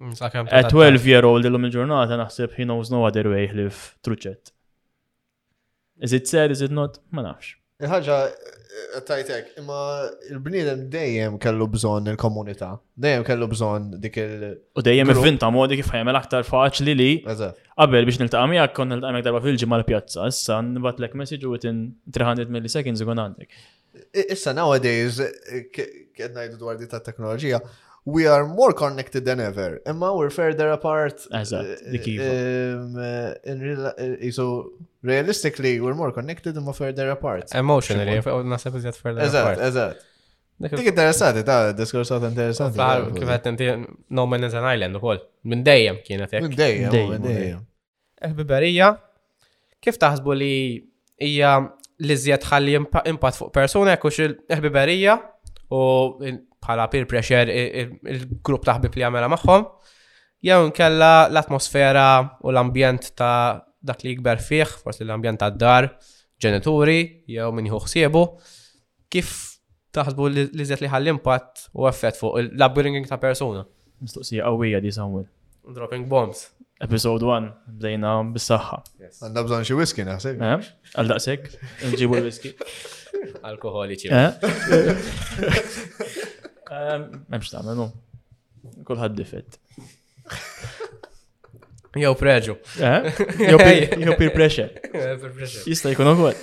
Mm, 0.01 0.47
A 0.51 0.63
12 0.65 1.05
year 1.07 1.23
old 1.25 1.45
illum 1.47 1.63
il-ġurnata 1.69 2.17
naħseb 2.19 2.57
he 2.59 2.63
knows 2.67 2.89
no 2.91 3.05
other 3.07 3.27
way 3.31 3.47
live 3.51 3.83
truċet. 4.03 4.51
Is 6.05 6.11
it 6.11 6.27
sad, 6.27 6.51
is 6.51 6.59
it 6.59 6.71
not? 6.75 6.97
Ma 7.15 7.23
nafx. 7.23 7.53
Il-ħagġa 7.79 8.17
eh, 8.25 8.99
tajtek, 9.07 9.53
imma 9.59 9.77
il-bniedem 10.31 10.81
dejjem 10.91 11.37
kellu 11.43 11.67
bżon 11.71 12.09
il-komunità, 12.11 12.73
dejjem 13.05 13.23
kellu 13.29 13.47
bżon 13.51 13.85
dik 14.03 14.17
il- 14.19 14.57
U 14.79 14.83
dejjem 14.89 15.11
il-vinta 15.15 15.49
modi 15.51 15.79
kif 15.79 15.93
l 15.95 16.19
aktar 16.19 16.43
faċli 16.47 16.95
li. 17.01 17.09
Qabel 17.25 18.05
biex 18.07 18.19
niltaqa' 18.25 18.67
kon 18.73 18.89
kont 18.89 18.89
niltaqa' 18.99 19.13
miegħek 19.13 19.27
darba 19.29 19.41
fil-ġimgħa 19.47 19.77
l-pjazza, 19.81 20.27
issa 20.27 20.59
nibatlek 20.63 21.15
message 21.15 21.45
within 21.47 21.93
300 22.11 22.49
milliseconds 22.51 22.99
ikun 23.03 23.19
għandek. 23.23 23.49
Issa 24.33 24.51
nowadays 24.53 25.21
qed 25.71 26.31
ngħidu 26.35 26.59
dwar 26.59 26.75
di 26.79 26.87
ta' 26.87 26.99
teknoloġija, 26.99 27.61
we 28.05 28.27
are 28.27 28.45
more 28.45 28.71
connected 28.71 29.25
than 29.25 29.39
ever. 29.39 29.81
Imma 29.85 30.13
we're 30.15 30.29
further 30.29 30.69
apart. 30.77 31.17
Eżatt, 31.31 31.81
eh, 31.93 32.07
iva. 32.13 33.93
eh, 33.97 34.27
eh, 34.27 34.31
So, 34.31 34.73
realistically, 35.03 35.79
we're 35.81 35.95
more 35.95 36.11
connected 36.11 36.55
and 36.55 36.65
more 36.65 36.73
further 36.81 37.07
apart. 37.17 37.47
Emotionally, 37.63 38.17
nasib 38.53 38.75
iżjed 38.77 38.95
further 39.03 39.21
apart. 39.29 39.57
Exactly, 39.59 39.63
eżatt. 39.69 40.05
Dik 40.59 40.85
interessati, 40.93 41.41
ta' 41.43 41.73
diskursat 41.73 42.21
interessanti. 42.31 42.77
Kif 43.19 43.27
għat 43.27 43.47
inti 43.49 43.85
No 44.09 44.25
Man 44.25 44.43
is 44.43 44.53
an 44.53 44.63
Island 44.73 44.95
ukoll. 44.95 45.19
Minn 45.43 45.63
dejjem 45.63 45.97
kienet 46.05 46.31
jek. 46.31 46.41
Minn 46.45 46.55
dejjem, 46.55 46.91
minn 47.09 47.23
dejjem. 47.23 47.61
Il-biberija, 48.27 48.93
kif 49.81 49.97
taħsbu 50.01 50.35
li 50.37 50.51
hija 51.21 51.55
li 51.99 52.13
żjed 52.17 52.45
ħalli 52.51 52.75
impatt 53.09 53.35
fuq 53.41 53.51
persuna 53.53 53.97
jekk 53.97 54.35
il-ħbiberija 54.49 55.21
u 55.71 55.81
bħala 56.65 56.87
peer 56.89 57.05
pressure 57.09 57.55
il-grupp 58.15 58.63
taħbib 58.67 58.95
li 58.99 59.03
għamela 59.05 59.27
magħhom, 59.35 59.63
jew 60.45 60.59
nkella 60.71 61.11
l-atmosfera 61.29 62.07
u 62.41 62.47
l-ambjent 62.53 63.03
ta' 63.19 63.49
dak 63.85 63.99
li 64.03 64.09
jikber 64.15 64.39
fih, 64.41 64.69
forsi 64.81 65.03
l-ambjent 65.05 65.39
ta' 65.43 65.51
dar, 65.53 65.83
ġenituri, 66.41 66.97
jew 67.35 67.47
minn 67.53 67.67
jħu 67.69 67.79
kif 69.15 69.29
taħsbu 69.95 70.23
li 70.33 70.65
zet 70.67 70.81
li 70.83 70.89
ħall-impatt 70.91 71.55
u 71.77 71.85
effett 71.87 72.15
fuq 72.19 72.33
l-upbringing 72.49 73.05
ta' 73.07 73.19
persuna. 73.21 73.61
Mistoqsija 74.03 74.43
għawija 74.49 74.79
di 74.83 74.89
Samuel. 74.91 75.25
Dropping 75.75 76.05
bombs. 76.11 76.39
Episode 76.83 77.23
1, 77.31 77.45
bdejna 77.79 78.09
bis 78.35 78.45
saxħa 78.51 78.79
Għandna 79.23 79.41
bżon 79.45 79.61
xi 79.63 79.73
whisky 79.79 80.03
naħseb. 80.03 80.35
Eh? 80.43 80.59
Għal 80.99 81.09
daqshekk, 81.13 81.43
nġibu 81.93 82.13
l-whisky. 82.19 82.51
Alkoholiċi. 83.49 84.07
Eh? 84.11 84.29
Memx 86.71 87.51
ta' 87.53 87.61
menu. 87.65 87.85
Kulħad 88.87 89.15
difett. 89.17 89.57
Jew 91.95 92.11
preġu. 92.19 92.55
Eh? 92.83 93.09
Jew 93.53 94.15
peer 94.17 94.31
pressure. 94.33 94.71
Jista' 95.63 95.93
jkun 95.93 96.09
ukoll. 96.11 96.37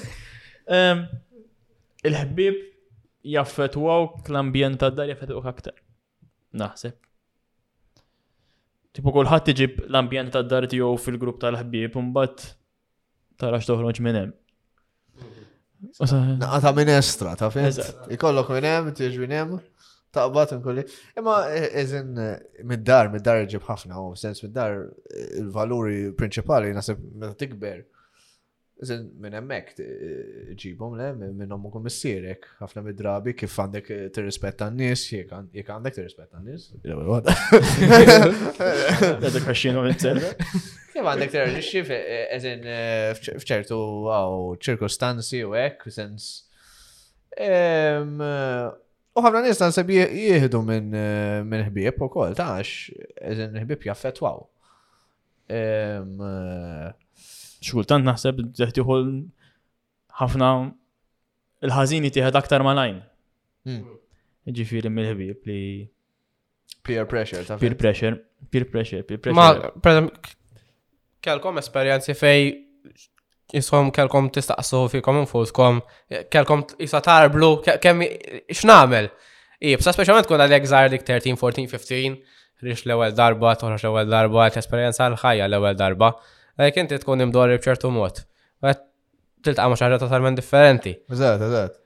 Il-ħbib 2.06 2.60
jaffetwawk 3.34 4.28
l-ambjent 4.30 4.80
ta' 4.82 4.92
dar 4.96 5.10
jaffetwawk 5.12 5.50
aktar. 5.50 5.76
Naħseb. 6.56 6.96
Tipo 8.92 9.12
kulħadd 9.16 9.46
tiġib 9.50 9.82
l-ambjent 9.88 10.34
ta' 10.38 10.44
dar 10.46 10.66
tiegħu 10.70 10.94
fil-grupp 11.02 11.42
tal-ħbib 11.42 11.98
u 12.00 12.06
mbagħad 12.10 12.46
tarax 13.42 13.66
toħroġ 13.68 14.00
minn 14.06 14.20
hemm. 14.20 14.38
Naqata 16.38 17.34
ta' 17.40 17.50
fejn? 17.50 17.84
Ikollok 18.14 18.54
minn 18.56 18.70
hemm, 18.70 18.92
tiġ 18.96 19.18
minn 19.24 19.32
hemm 19.40 19.60
taqbad 20.12 20.52
kulli. 20.62 20.84
Imma 21.18 21.38
e, 21.50 21.62
eżin 21.80 22.16
e, 22.20 22.28
mid-dar, 22.68 23.10
mid-dar 23.12 23.44
ġib 23.48 23.64
ħafna, 23.66 23.96
u 24.10 24.14
sens 24.20 24.42
mid-dar 24.44 24.78
e, 24.82 25.28
il-valuri 25.40 26.06
prinċipali 26.18 26.72
nasib 26.76 27.00
meta 27.22 27.34
tikber. 27.40 27.84
Eżin 28.82 29.04
minn 29.22 29.36
hemmhekk 29.38 29.76
ġibhom 30.58 30.96
le 30.98 31.12
minnhom 31.22 31.68
ukoll 31.68 31.84
missierek 31.84 32.48
ħafna 32.58 32.82
mid-drabi 32.88 33.34
kif 33.38 33.52
għandek 33.62 33.92
t-rispetta 34.16 34.66
n-nies, 34.72 35.04
jek 35.12 35.32
għandek 35.32 35.98
t-rispetta 36.00 36.40
n-nies. 36.40 36.64
Għadek 39.12 39.44
ħaxxinu 39.46 39.86
minn 39.86 40.02
Kif 40.92 41.04
għandek 41.08 41.36
n-nis, 41.40 41.70
eżin 42.38 42.66
fċertu 43.40 43.78
għaw 44.12 44.34
ċirkostanzi 44.66 45.40
u 45.46 45.54
hekk 45.56 45.86
sens 46.00 46.26
U 49.12 49.20
ħafna 49.20 49.42
nies 49.44 49.60
naħseb 49.60 49.90
jieħdu 49.92 50.62
minn 50.64 50.94
eh, 50.96 51.42
minn 51.44 51.66
ħbieb 51.66 52.00
ukoll 52.06 52.32
tax 52.38 52.86
eżin 53.28 53.52
eh, 53.58 53.64
ħbieb 53.66 53.84
jaffettwaw. 53.90 54.38
Eh, 55.52 56.00
Xkultant 57.62 58.06
naħseb 58.08 58.40
teħtiħu 58.56 58.96
ħafna 60.22 60.48
il-ħażini 61.68 62.10
tieħed 62.16 62.40
aktar 62.40 62.64
malajn. 62.66 63.02
Hmm. 63.68 63.98
Ġifieri 64.56 64.90
mill-ħbieb 64.90 65.44
li 65.50 65.60
peer 66.82 67.04
pressure 67.06 67.44
ta' 67.46 67.60
peer 67.60 67.76
pressure, 67.78 68.16
peer 68.50 68.64
pressure, 68.72 69.04
peer 69.06 69.20
pressure. 69.20 69.72
Ma, 69.76 70.06
kelkom 71.22 71.60
esperjenzi 71.60 72.16
fej 72.18 72.48
jisom 73.52 73.90
kelkom 73.94 74.28
tistaqsu 74.32 74.84
fikom 74.96 75.20
infuskom, 75.22 75.80
kelkom 76.32 76.64
jisa 76.80 77.00
tarblu, 77.04 77.54
kem 77.82 78.02
xnamel. 78.54 79.10
Ibsa 79.62 79.92
specialment 79.94 80.26
kun 80.26 80.42
għalek 80.42 80.64
zar 80.68 80.88
dik 80.92 81.04
13, 81.06 81.36
14, 81.38 81.68
15, 81.70 82.38
rix 82.66 82.84
l-ewel 82.86 83.12
darba, 83.18 83.52
toħrax 83.58 83.84
l-ewel 83.86 84.08
darba, 84.10 84.48
t-esperienza 84.54 85.06
l-ħajja 85.10 85.46
l-ewel 85.50 85.76
darba. 85.78 86.12
Għalek 86.58 86.80
inti 86.82 86.98
tkun 87.02 87.22
imdorri 87.28 87.60
bċertu 87.62 87.92
mot. 87.94 88.24
Għet 88.62 88.82
tiltaqa 89.46 89.70
ma 89.72 89.78
xaġa 89.78 90.00
totalment 90.02 90.38
differenti. 90.40 90.96
Eżat, 91.12 91.44
eżat. 91.48 91.78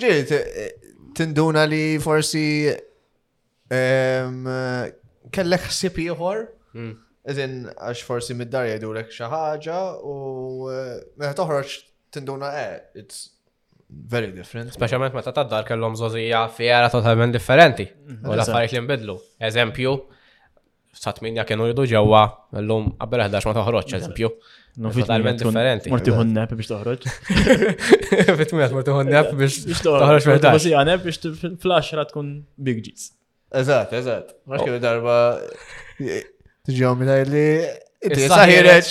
Ġiri, 0.00 0.40
tinduna 1.16 1.64
li 1.68 1.96
forsi 2.04 2.44
ehm, 2.68 4.52
kellek 5.34 5.68
ħsib 5.70 6.02
ieħor 6.04 6.44
hmm. 6.74 6.94
Eżin, 7.24 7.54
għax 7.72 8.02
forsi 8.04 8.34
mid-dar 8.36 8.66
jgħidulek 8.68 9.12
xaħġa 9.14 9.76
u 10.04 10.14
eh, 10.68 10.96
meħ 11.22 11.32
toħroġ 11.38 11.70
tinduna 12.12 12.50
e, 12.60 12.64
it's 13.00 13.30
very 13.88 14.28
different. 14.34 14.74
Speċjalment 14.76 15.16
meta 15.16 15.32
ta' 15.32 15.46
dar 15.48 15.64
kellhom 15.64 15.96
zozija 15.96 16.42
fjera 16.52 16.90
totalment 16.92 17.32
differenti. 17.34 17.86
U 18.28 18.36
la 18.36 18.44
farik 18.44 18.74
li 18.76 18.82
nbidlu. 18.84 19.14
Eżempju, 19.48 19.94
satminja 20.98 21.46
kienu 21.48 21.70
jridu 21.70 21.86
ġewwa 21.94 22.26
llum 22.60 22.90
qabel 23.00 23.24
11 23.24 23.48
ma 23.48 23.56
toħroċ, 23.56 23.96
eżempju. 24.02 24.30
Totalment 24.98 25.40
differenti. 25.40 25.94
Morti 25.94 26.12
hunneb 26.16 26.52
biex 26.60 26.72
toħroċ. 26.74 27.16
Fitmiet 28.42 28.76
morti 28.76 28.96
hunneb 28.98 29.32
biex 29.40 29.80
toħroċ 29.80 30.28
fil-dar. 30.28 30.58
Biex 30.60 30.68
jgħaneb 30.74 31.08
biex 31.08 31.24
fl-10 31.56 32.04
tkun 32.12 32.30
big 32.68 32.84
G's. 32.90 33.08
Eżatt, 33.56 33.96
eżatt. 33.96 34.36
Max 34.50 34.66
kif 34.68 34.76
oh. 34.76 34.82
darba 34.84 35.18
Tiġi 36.64 36.88
minna 36.96 37.14
li. 37.28 37.48
Saħireċ. 38.04 38.90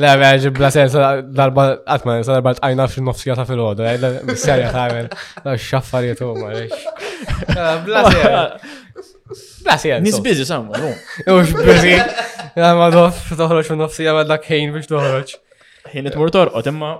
Le, 0.00 0.10
għagġi 0.10 0.50
bla 0.56 0.68
sensa 0.72 1.02
darba, 1.24 1.64
għatman, 1.88 2.20
sensa 2.20 2.34
darba 2.36 2.52
għajna 2.60 2.86
fil-nofsija 2.92 3.36
ta' 3.36 3.46
fil-ħodu, 3.48 3.84
s 4.32 4.44
serja 4.46 4.70
ta' 4.72 4.82
għamil, 4.88 5.08
la' 5.46 5.56
xaffariet 5.60 6.22
u 6.24 6.30
ma' 6.36 7.80
Bla 7.86 8.04
sensa. 8.08 8.44
Bla 9.60 9.76
sensa. 9.76 10.00
Mis 10.04 10.16
bizi 10.24 10.44
samma, 10.48 10.76
no. 10.80 10.92
Ux 11.38 11.52
bizi. 11.60 11.96
Għamma 12.56 12.90
dof, 12.96 13.20
toħroċ 13.40 13.68
fil-nofsija 13.72 14.16
ma' 14.16 14.24
dak 14.28 14.48
ħin 14.48 14.76
biex 14.76 14.92
toħroċ. 14.92 15.38
Ħin 15.94 16.10
it-mur 16.12 16.32
torqot, 16.36 16.68
imma 16.72 16.94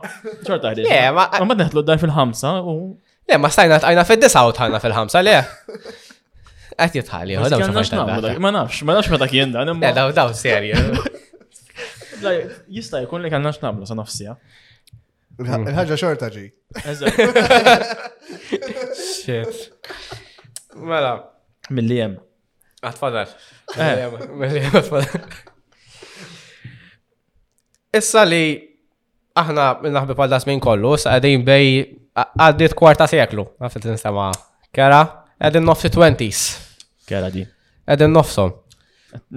ċorta 0.45 0.75
ħdiġ. 0.77 0.87
Le, 0.91 1.01
ma' 1.17 1.31
ma' 1.49 1.59
neħtlu 1.65 1.85
d-dar 1.85 2.01
fil-ħamsa 2.07 2.57
u. 2.65 2.79
Le, 3.29 3.41
ma' 3.41 3.53
stajna 3.53 3.81
għajna 3.85 4.09
fil-disa 4.13 4.47
u 4.49 4.55
tħanna 4.57 4.81
fil-ħamsa, 4.81 5.25
le. 5.29 5.41
Għet 6.81 6.95
jitħalli, 6.97 7.35
għad 7.37 8.38
Ma 8.40 8.51
nafx, 8.55 8.79
ma 8.88 8.95
nafx 8.97 9.12
ma 9.12 9.21
ta' 9.21 9.29
kien 9.31 9.53
dan. 9.53 9.73
Daw, 9.97 10.14
daw, 10.16 10.33
serja. 10.37 10.81
Jista' 12.71 13.01
jkun 13.07 13.23
li 13.25 13.31
kannax 13.33 13.61
nablu 13.62 13.87
sa' 13.88 13.97
nafsija. 13.97 14.35
Il-ħagġa 15.40 15.97
mm. 15.97 16.01
xorta 16.01 16.29
ġi. 16.35 16.49
Shit. 19.21 19.88
Mela. 20.77 21.14
Mill-li 21.73 21.97
jem. 22.03 22.16
Għatfadal. 22.85 23.33
Eh. 23.73 24.05
Mill-li 24.40 24.62
jem, 24.66 24.77
għatfadal. 24.83 25.40
Issa 28.01 28.27
li 28.29 28.43
aħna 29.40 29.71
naħbi 30.01 30.16
pal 30.19 30.37
minn 30.51 30.61
kollu, 30.66 30.95
sa' 31.01 31.16
għadin 31.16 31.45
bej 31.49 31.73
għaddit 32.21 32.77
kwarta 32.77 33.09
seklu, 33.09 33.49
għafet 33.64 33.95
n-sema. 33.97 34.31
Kera, 34.77 35.05
għadin 35.40 35.69
nofsi 35.73 35.88
20s. 35.88 36.66
Kera 37.11 37.31
di. 37.35 37.42
Edin 37.90 38.12
nofsom. 38.14 38.53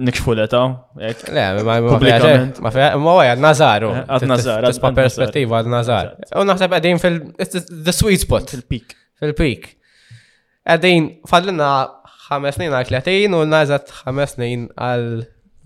Nix 0.06 0.22
fuleta. 0.22 0.60
Le, 0.94 1.46
ma 1.64 3.16
għajad 3.16 3.42
nazaru. 3.42 3.90
Għad 4.06 4.26
nazar. 4.30 4.68
Tispa 4.70 4.92
perspettiva 4.94 5.58
għad 5.62 5.72
nazar. 5.74 6.12
U 6.38 6.46
naħseb 6.46 6.76
għedin 6.78 7.02
fil-the 7.02 7.96
sweet 7.98 8.22
spot. 8.26 8.54
Fil-peak. 8.54 8.94
Fil-peak. 9.24 9.66
Għedin 10.74 11.10
fadlina 11.28 11.72
5 12.30 12.54
snin 12.56 12.72
għal 12.78 12.88
30 12.94 13.36
u 13.36 13.42
nazat 13.50 13.90
5 14.06 14.34
snin 14.36 14.68
għal 14.78 15.08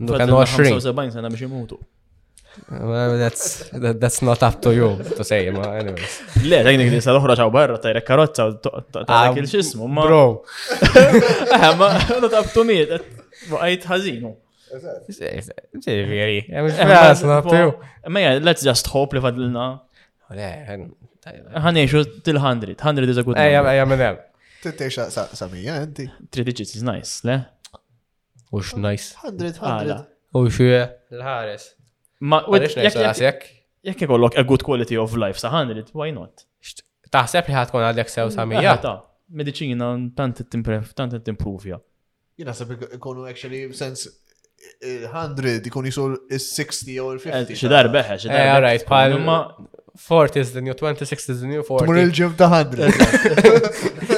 20. 0.09 0.35
75 0.41 1.17
sena 1.19 1.29
biex 1.31 1.45
imutu. 1.47 1.79
Well, 2.71 3.19
that's, 3.19 3.69
that, 3.71 3.99
that's 4.01 4.23
not 4.23 4.43
up 4.43 4.61
to 4.63 4.75
you 4.75 4.97
to 5.17 5.25
say, 5.25 5.51
ma 5.51 5.69
anyways. 5.81 6.13
Le, 6.51 6.57
dak 6.67 6.77
dik 6.81 6.91
nisa 6.93 7.11
l-oħra 7.15 7.35
ċaw 7.39 7.51
barra, 7.55 7.77
tajrek 7.85 8.07
karotza, 8.09 8.43
ta' 8.63 9.01
kil 9.37 9.47
ah, 9.47 9.47
xismu, 9.49 9.87
ma. 9.89 10.03
Bro. 10.07 10.25
Eh, 11.55 11.67
ma, 11.81 11.89
not 12.23 12.35
up 12.43 12.49
to 12.53 12.61
me, 12.69 12.79
għajt 12.85 13.85
ħazinu. 13.93 14.31
that's 14.79 17.23
not 17.23 17.33
up 17.39 17.47
to 17.49 17.55
you. 17.57 17.71
Ma, 18.13 18.19
let's 18.49 18.63
just 18.69 18.85
hope 18.95 19.11
li 19.17 19.21
fadlina. 19.25 19.65
Le, 20.39 20.51
ħaneċu 21.69 21.99
til-100, 22.25 22.75
100 22.81 22.99
is 23.09 23.19
a 23.23 23.25
good 23.25 23.35
number. 23.37 23.49
Ejja, 23.49 23.61
ejja, 23.75 23.87
minn 23.93 24.05
Tittiex 24.59 24.95
samija, 25.39 25.75
inti. 25.85 26.05
Three 26.33 26.45
digits 26.49 26.73
is 26.75 26.83
nice, 26.83 27.13
le? 27.25 27.35
Ux 28.51 28.75
nice. 28.77 29.15
100, 29.23 29.57
100. 29.63 30.01
Ux, 30.37 30.57
l-ħares. 31.15 31.73
Ma 32.19 32.45
jekk 33.81 34.01
ikollok 34.01 34.35
a 34.35 34.45
good 34.45 34.63
quality 34.63 34.97
of 34.97 35.15
life 35.15 35.39
sa 35.39 35.49
100, 35.51 35.89
why 35.93 36.11
not? 36.11 36.43
Taħseb 37.15 37.47
li 37.49 37.55
ħatkun 37.57 37.85
għadek 37.89 38.11
sew 38.13 38.31
samija. 38.35 38.75
Eh, 38.75 38.97
medicina 39.41 39.95
tant 40.17 40.43
timprovja. 40.53 41.79
Jina 42.39 42.53
sab 42.55 42.75
ikonu 42.75 43.25
actually 43.31 43.63
sens 43.73 44.03
100 44.81 45.47
eh, 45.55 45.63
ikun 45.71 45.89
jisul 45.89 46.19
60 46.29 46.99
or 47.05 47.17
50. 47.23 47.57
Xidar 47.57 47.89
beħe, 47.95 48.19
xidar. 48.27 48.43
Eh, 48.43 48.55
right, 48.67 48.87
pal. 48.87 49.69
40 49.99 50.39
is 50.43 50.51
the 50.55 50.61
new 50.63 50.75
20, 50.75 51.07
60 51.09 51.33
is 51.35 51.41
the 51.43 51.49
new 51.49 51.63
40. 51.67 51.89
Mur 51.89 51.99
il-ġim 52.03 52.35
ta' 52.39 52.51
100. 52.63 54.18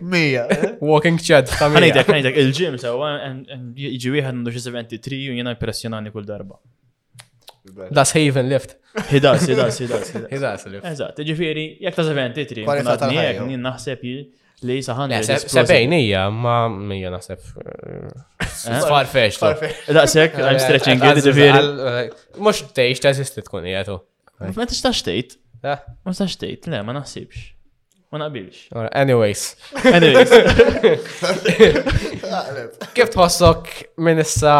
Mija. 0.00 0.46
Walking 0.80 1.18
chat. 1.22 1.50
Għanidek, 1.60 2.10
il-ġim 2.42 2.78
sewa, 2.80 3.14
jġi 3.76 4.12
wieħed 4.16 4.32
għandu 4.32 4.54
xie 4.54 4.64
73 4.68 5.22
u 5.32 5.38
jena 5.40 5.54
impressjonani 5.54 6.12
kull 6.14 6.26
darba. 6.28 6.58
Das 7.92 8.12
Haven 8.16 8.48
lift. 8.50 8.76
Hidas, 9.12 9.44
hidas, 9.48 9.76
hidas. 9.84 10.08
Hidas 10.32 10.64
lift. 10.68 10.86
Eżat, 10.90 11.20
ġifiri, 11.28 11.66
jek 11.84 11.94
ta' 11.96 12.06
73. 12.08 12.64
Għanidek, 12.66 13.42
naħseb 13.66 14.06
li 14.68 14.78
saħan. 14.84 15.12
Sebejn 15.46 15.94
hija, 15.96 16.24
ma 16.32 16.56
mija 16.72 17.12
naħseb. 17.14 17.44
Eh, 17.64 18.08
eh? 18.44 18.82
Farfetch. 18.84 19.40
Daqshekk, 19.92 20.36
I'm 20.40 20.58
eh, 20.58 20.64
stretching 20.64 21.04
it, 21.10 21.22
ġifiri. 21.28 22.08
Mux 22.48 22.64
tgħix 22.72 23.04
teżisti 23.06 23.44
tkun 23.46 23.68
hija 23.70 23.84
tu. 23.90 24.00
Ma 24.56 24.66
tistax 24.68 25.00
tgħid. 25.06 25.38
Ma 25.62 25.72
tistax 26.14 26.36
tgħid, 26.40 26.68
le, 26.74 26.82
ma 26.88 26.96
naħsibx. 26.98 27.48
Ma 28.10 28.18
naqbilx. 28.18 28.66
Anyways. 29.02 29.42
Anyways. 29.86 30.30
Kif 32.94 33.10
tħossok 33.14 33.68
minn 34.02 34.18
issa 34.18 34.54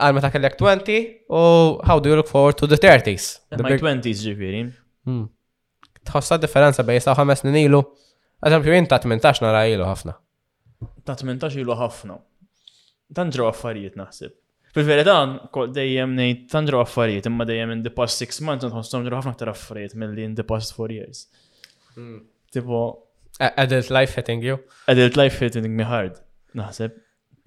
għal 0.00 0.16
meta 0.16 0.30
kellek 0.34 0.56
20 0.58 0.96
u 1.30 1.42
how 1.86 2.00
do 2.02 2.10
you 2.10 2.18
look 2.18 2.26
forward 2.30 2.58
to 2.58 2.66
the 2.66 2.74
30s? 2.74 3.28
Eh, 3.54 3.62
my 3.62 3.76
20s 3.78 4.24
ġifiri. 4.26 4.62
Hmm. 5.06 5.28
Tħossa 6.02 6.40
differenza 6.42 6.82
bejn 6.86 7.04
sa' 7.04 7.14
5 7.14 7.38
snin 7.44 7.60
ilu. 7.62 7.84
Eżempju, 8.50 8.74
jien 8.74 8.90
ta' 8.90 8.98
18 9.04 9.38
nara 9.46 9.62
ilu 9.70 9.86
ħafna. 9.86 10.16
Ta' 11.06 11.14
18 11.22 11.60
ilu 11.62 11.78
ħafna. 11.78 12.18
Tanġru 13.14 13.46
affarijiet 13.52 13.94
naħseb. 13.98 14.34
fil 14.74 14.84
veredan 14.86 15.32
kol 15.50 15.72
dejjem 15.74 16.12
nejt 16.14 16.44
tanġru 16.52 16.78
affarijiet, 16.78 17.24
imma 17.26 17.42
dejjem 17.44 17.72
in 17.74 17.80
the 17.82 17.90
past 17.94 18.22
6 18.24 18.42
months 18.46 18.66
nħossom 18.68 19.02
ġru 19.06 19.16
ħafna 19.18 19.32
aktar 19.34 19.50
affarijiet 19.50 19.96
mill-li 19.98 20.26
in 20.28 20.36
the 20.38 20.44
past 20.46 20.76
4 20.76 20.94
years. 20.94 21.24
Hmm. 21.96 22.20
Tipo. 22.52 23.06
Adult 23.40 23.88
life 23.88 24.12
hitting 24.16 24.42
you. 24.42 24.56
Adult 24.86 25.14
life 25.16 25.36
hitting 25.42 25.70
me 25.78 25.84
hard. 25.88 26.18
Naħseb. 26.58 26.96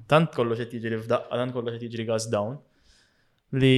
Tant 0.09 0.31
kollox 0.35 0.63
qed 0.63 0.79
jiġri 0.83 0.97
f'daqqa, 1.03 1.37
tant 1.37 1.53
kollox 1.53 1.77
qed 1.77 1.83
jiġri 1.91 2.05
gas 2.07 2.25
down. 2.31 2.55
Li 3.61 3.73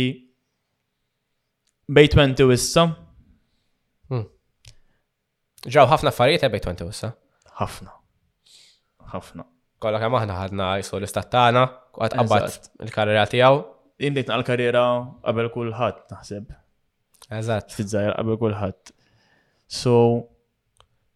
bejt 1.92 2.16
wentu 2.18 2.48
issa. 2.56 2.86
Hmm. 4.10 4.24
Ġraw 5.66 5.90
ħafna 5.92 6.14
affarijiet 6.14 6.48
bejt 6.56 6.70
wentu 6.72 6.88
issa. 6.94 7.12
Ħafna. 7.60 7.92
Ħafna. 9.12 9.48
Kolla 9.84 10.00
kemm 10.00 10.16
aħna 10.22 10.38
ħadna 10.40 10.68
jisu 10.80 10.98
l-istat 11.02 11.28
tagħna, 11.34 11.66
qatt 12.00 12.16
qabad 12.22 12.86
il-karriera 12.88 13.26
tiegħu. 13.34 13.58
Indejt 14.08 14.32
l-karriera 14.38 14.86
qabel 15.26 15.52
kulħadd 15.52 16.06
naħseb. 16.16 16.56
Eżatt. 17.42 17.76
Fizzajr 17.76 18.16
qabel 18.22 18.40
kulħadd. 18.46 18.96
So, 19.68 19.98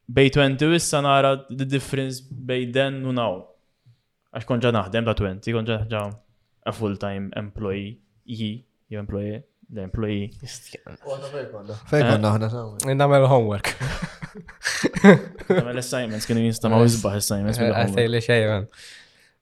bej 0.09 0.29
20 0.33 0.75
issa 0.75 1.01
nara 1.01 1.35
the 1.57 1.65
difference 1.65 2.23
bej 2.31 2.65
den 2.73 3.05
u 3.05 3.13
now. 3.13 3.43
Għax 4.33 4.45
konġa 4.49 4.71
naħdem 4.73 5.05
ta' 5.05 5.15
20, 5.17 5.53
konġa 5.53 5.77
ġa 5.89 6.01
a 6.69 6.73
full-time 6.73 7.31
employee, 7.39 7.95
ji, 8.29 8.49
jew 8.89 8.99
employee, 9.01 9.39
the 9.73 9.83
employee. 9.85 10.29
għanna 10.79 11.77
Fejkon 11.91 12.25
naħna 12.25 12.93
Namel 12.97 13.25
homework. 13.29 13.69
Namel 15.49 15.81
assignments, 15.81 16.27
kienu 16.29 16.43
jinstamaw 16.45 16.85
eh, 16.85 16.89
izbaħ 16.91 17.19
assignments. 17.21 17.61
Eh, 17.61 17.69
Għasaj 17.73 18.09
li 18.13 18.21
xejman. 18.25 18.67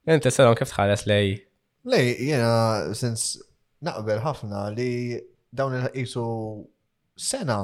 Inti 0.08 0.32
s-salon 0.32 0.56
kif 0.56 0.72
tħares 0.72 1.04
lej? 1.08 1.34
Lej, 1.88 2.14
jena, 2.30 2.52
since 2.96 3.40
naqbel 3.84 4.20
ħafna 4.24 4.66
li 4.76 4.92
dawn 5.52 5.76
il-ħisu 5.82 6.26
sena 7.18 7.60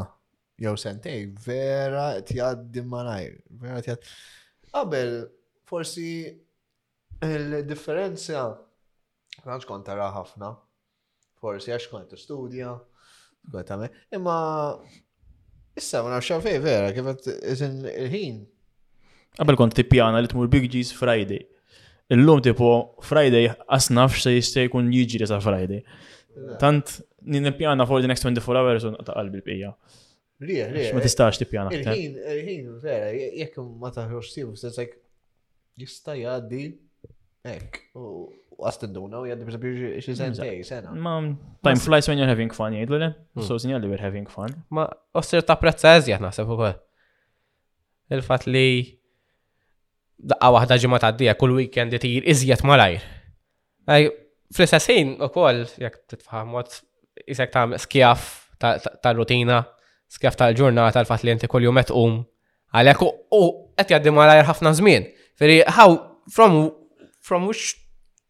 jew 0.61 0.77
sentej, 0.79 1.29
vera 1.47 2.15
tjaddi 2.27 2.83
malajr, 2.87 3.37
vera 3.61 3.83
tjad. 3.83 4.03
Qabel, 4.71 5.21
forsi 5.67 6.25
il-differenza 7.25 8.47
għanx 9.45 9.67
kont 9.69 9.87
tara 9.89 10.11
ħafna, 10.15 10.53
forsi 11.41 11.73
għax 11.75 11.89
kont 11.93 12.19
studja, 12.21 12.75
kont 13.53 13.73
imma 14.15 14.39
issa 15.75 16.03
ma 16.07 16.15
nafx 16.15 16.39
fej 16.45 16.61
vera, 16.63 16.93
kif 16.95 17.27
iżin 17.55 17.81
il-ħin. 17.91 18.45
Qabel 19.39 19.59
kont 19.59 19.75
tippjana 19.75 20.23
li 20.23 20.31
tmur 20.31 20.47
Big 20.51 20.69
G's 20.71 20.93
Friday. 20.95 21.41
Illum 22.13 22.43
tipo 22.45 22.69
Friday 23.03 23.49
asnaf 23.73 24.19
se 24.21 24.37
jista' 24.37 24.63
jkun 24.67 24.91
jiġri 24.93 25.27
sa' 25.27 25.41
Friday. 25.43 25.81
Tant 26.61 26.91
nippjana 27.31 27.87
for 27.89 28.03
the 28.03 28.11
next 28.11 28.27
24 28.27 28.61
hours 28.61 28.85
u 28.85 28.93
ta' 29.03 29.15
qalbi 29.17 29.39
l-bija. 29.41 29.73
Rieħ, 30.45 30.95
Ma 30.95 31.03
tistax 31.03 31.41
tippjana. 31.41 31.73
Il-ħin, 31.77 32.17
il-ħin, 32.35 32.71
vera, 32.83 33.11
jekk 33.17 33.61
ma 33.81 33.91
taħroġ 33.95 34.31
s 34.31 34.63
sessek 34.67 34.97
jista' 35.81 36.17
jgħaddi 36.21 36.65
ek, 37.55 37.81
U 37.97 38.31
duna, 38.87 39.19
u 39.21 39.27
jgħaddi 39.27 39.47
bżabir 39.49 39.79
xi 40.05 40.15
sena. 40.15 40.93
Ma 40.95 41.17
time 41.67 41.81
flies 41.83 42.07
when 42.09 42.21
you're 42.21 42.31
having 42.31 42.53
fun, 42.55 42.77
jgħidlu 42.79 43.01
le? 43.03 43.09
So 43.43 43.59
zinja 43.61 43.81
li 43.83 43.91
we're 43.91 44.03
having 44.03 44.29
fun. 44.31 44.55
Ma 44.73 44.87
osser 45.19 45.43
ta' 45.47 45.57
prezza 45.61 45.97
eżjat 45.99 46.23
naħseb 46.23 46.53
ukoll. 46.55 46.77
il 48.15 48.21
fat 48.23 48.45
li 48.47 48.67
daqqa 50.19 50.77
ta' 51.03 51.11
d-dija, 51.11 51.35
kull 51.35 51.57
weekend 51.59 51.93
itir 51.99 52.25
iżjed 52.31 52.63
malajr. 52.69 53.03
Fl-istess 54.55 54.89
ħin 54.93 55.17
ukoll 55.25 55.65
jekk 55.81 56.05
titfahmot 56.15 56.71
isek 57.31 57.51
ta' 57.53 57.67
skjaf 57.77 58.51
ta' 58.61 59.13
rutina. 59.17 59.63
Ta, 59.65 59.73
skjaf 60.13 60.37
tal-ġurnata 60.39 61.03
l-fat 61.05 61.25
li 61.25 61.33
inti 61.35 61.49
kol 61.51 61.65
jum 61.65 61.79
um 61.93 62.19
għalek 62.75 63.03
u 63.03 63.45
għet 63.79 63.91
jaddim 63.91 64.19
għalajr 64.19 64.49
ħafna 64.51 64.73
zmin. 64.75 65.07
Feri, 65.39 65.63
how, 65.77 65.95
from, 66.31 66.73
from 67.21 67.47
which 67.47 67.77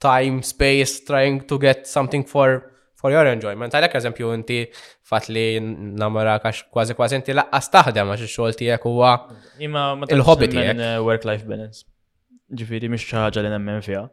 time, 0.00 0.42
space, 0.42 1.00
trying 1.04 1.40
to 1.46 1.58
get 1.58 1.86
something 1.86 2.24
for 2.24 2.70
for 2.94 3.10
your 3.12 3.26
enjoyment. 3.26 3.72
Għalek, 3.74 3.94
eżempju, 3.98 4.32
inti 4.32 4.58
fat 5.04 5.26
li 5.28 5.60
namara 5.60 6.38
kax 6.40 6.62
kważi 6.72 6.94
kważi 6.96 7.18
inti 7.20 7.34
laqqas 7.36 7.68
taħdem 7.72 8.12
għax 8.14 8.28
xogħol 8.32 8.56
tijek 8.60 8.84
u 8.88 8.94
il-hobby 9.62 10.48
tiegħek. 10.48 10.76
Uh, 10.78 11.00
work-life 11.04 11.44
balance. 11.48 11.84
Ġifiri, 12.54 12.88
mish 12.92 13.04
xaħġa 13.08 13.44
li 13.44 13.52
nemmen 13.52 13.82
fija. 13.84 14.06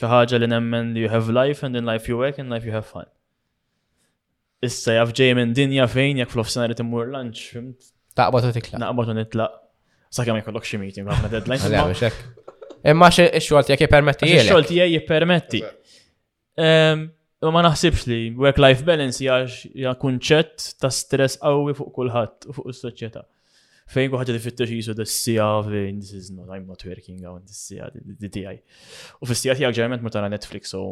Xaħġa 0.00 0.42
li 0.42 0.50
nemmen 0.52 0.92
li 0.94 1.04
you 1.06 1.12
have 1.12 1.32
life 1.32 1.64
and 1.64 1.76
in 1.76 1.88
life 1.88 2.08
you 2.10 2.18
work 2.20 2.38
and 2.40 2.50
life 2.52 2.66
you 2.68 2.74
have 2.76 2.84
fun 2.88 3.08
issa 4.64 4.94
jaf 4.98 5.12
ġej 5.14 5.34
minn 5.38 5.52
dinja 5.54 5.86
fejn 5.90 6.18
jekk 6.22 6.32
fl-offsinari 6.34 6.76
timmur 6.78 7.08
lunch, 7.12 7.44
fimt? 7.54 7.92
Taqbad 8.18 8.48
u 8.48 8.50
titlaq. 8.56 8.80
Naqbad 8.82 9.12
u 9.12 9.14
nitlaq. 9.18 9.58
Sa' 10.10 10.24
ma 10.30 10.40
jkollok 10.40 10.66
xi 10.66 10.80
meeting 10.80 11.06
għafna 11.06 11.30
deadline. 11.34 12.10
Imma 12.88 13.08
x-xogħol 13.12 13.68
tiegħek 13.68 13.84
jippermetti. 13.86 14.30
X-xogħol 14.32 14.66
tiegħek 14.70 14.94
jippermetti. 14.96 15.60
U 17.48 17.52
ma 17.54 17.60
naħsibx 17.62 18.08
li 18.10 18.18
work-life 18.34 18.82
balance 18.86 19.22
hija 19.22 19.92
kunċett 20.00 20.72
ta' 20.82 20.90
stress 20.94 21.38
qawwi 21.38 21.74
fuq 21.78 21.92
kulħadd 21.94 22.48
u 22.50 22.56
fuq 22.56 22.72
is-soċjetà. 22.72 23.22
Fejn 23.92 24.10
kuħħaġa 24.12 24.34
li 24.34 24.40
fittex 24.44 24.74
jisu 24.78 24.94
d-sija 24.98 25.46
fejn 25.68 26.00
this 26.02 26.12
is 26.16 26.32
not 26.34 26.50
I'm 26.52 26.66
not 26.68 26.82
working 26.88 27.22
għaw 27.22 27.38
d-sija 27.44 27.92
d-dijaj. 28.24 28.58
U 29.22 29.30
fis-sija 29.30 29.54
tiegħek 29.56 29.78
ġerment 29.78 30.02
mutana 30.04 30.26
tara 30.26 30.32
Netflix 30.34 30.74
u. 30.76 30.82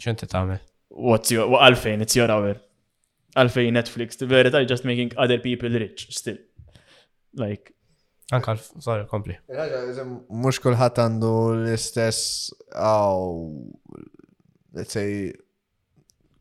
ċenti 0.00 0.26
tagħmel? 0.30 0.64
What's 0.94 1.30
your, 1.34 1.52
għalfejn, 1.52 2.00
it's 2.06 2.16
your 2.16 2.32
hour 2.32 2.56
għalfej 3.36 3.72
Netflix, 3.74 4.16
the 4.18 4.26
verita 4.28 4.60
just 4.68 4.84
making 4.84 5.12
other 5.16 5.38
people 5.38 5.68
rich 5.74 6.06
still. 6.10 6.38
Like, 7.36 7.74
Anka, 8.32 8.56
sorry, 8.80 9.06
kompli. 9.08 9.36
Mux 10.28 10.58
kullħat 10.60 10.98
għandu 11.00 11.32
l-istess, 11.58 12.52
għaw, 12.76 13.22
let's 14.76 14.92
say, 14.96 15.30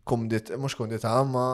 kumdit, 0.08 0.52
mux 0.60 0.76
kumdit 0.76 1.06
għamma, 1.08 1.48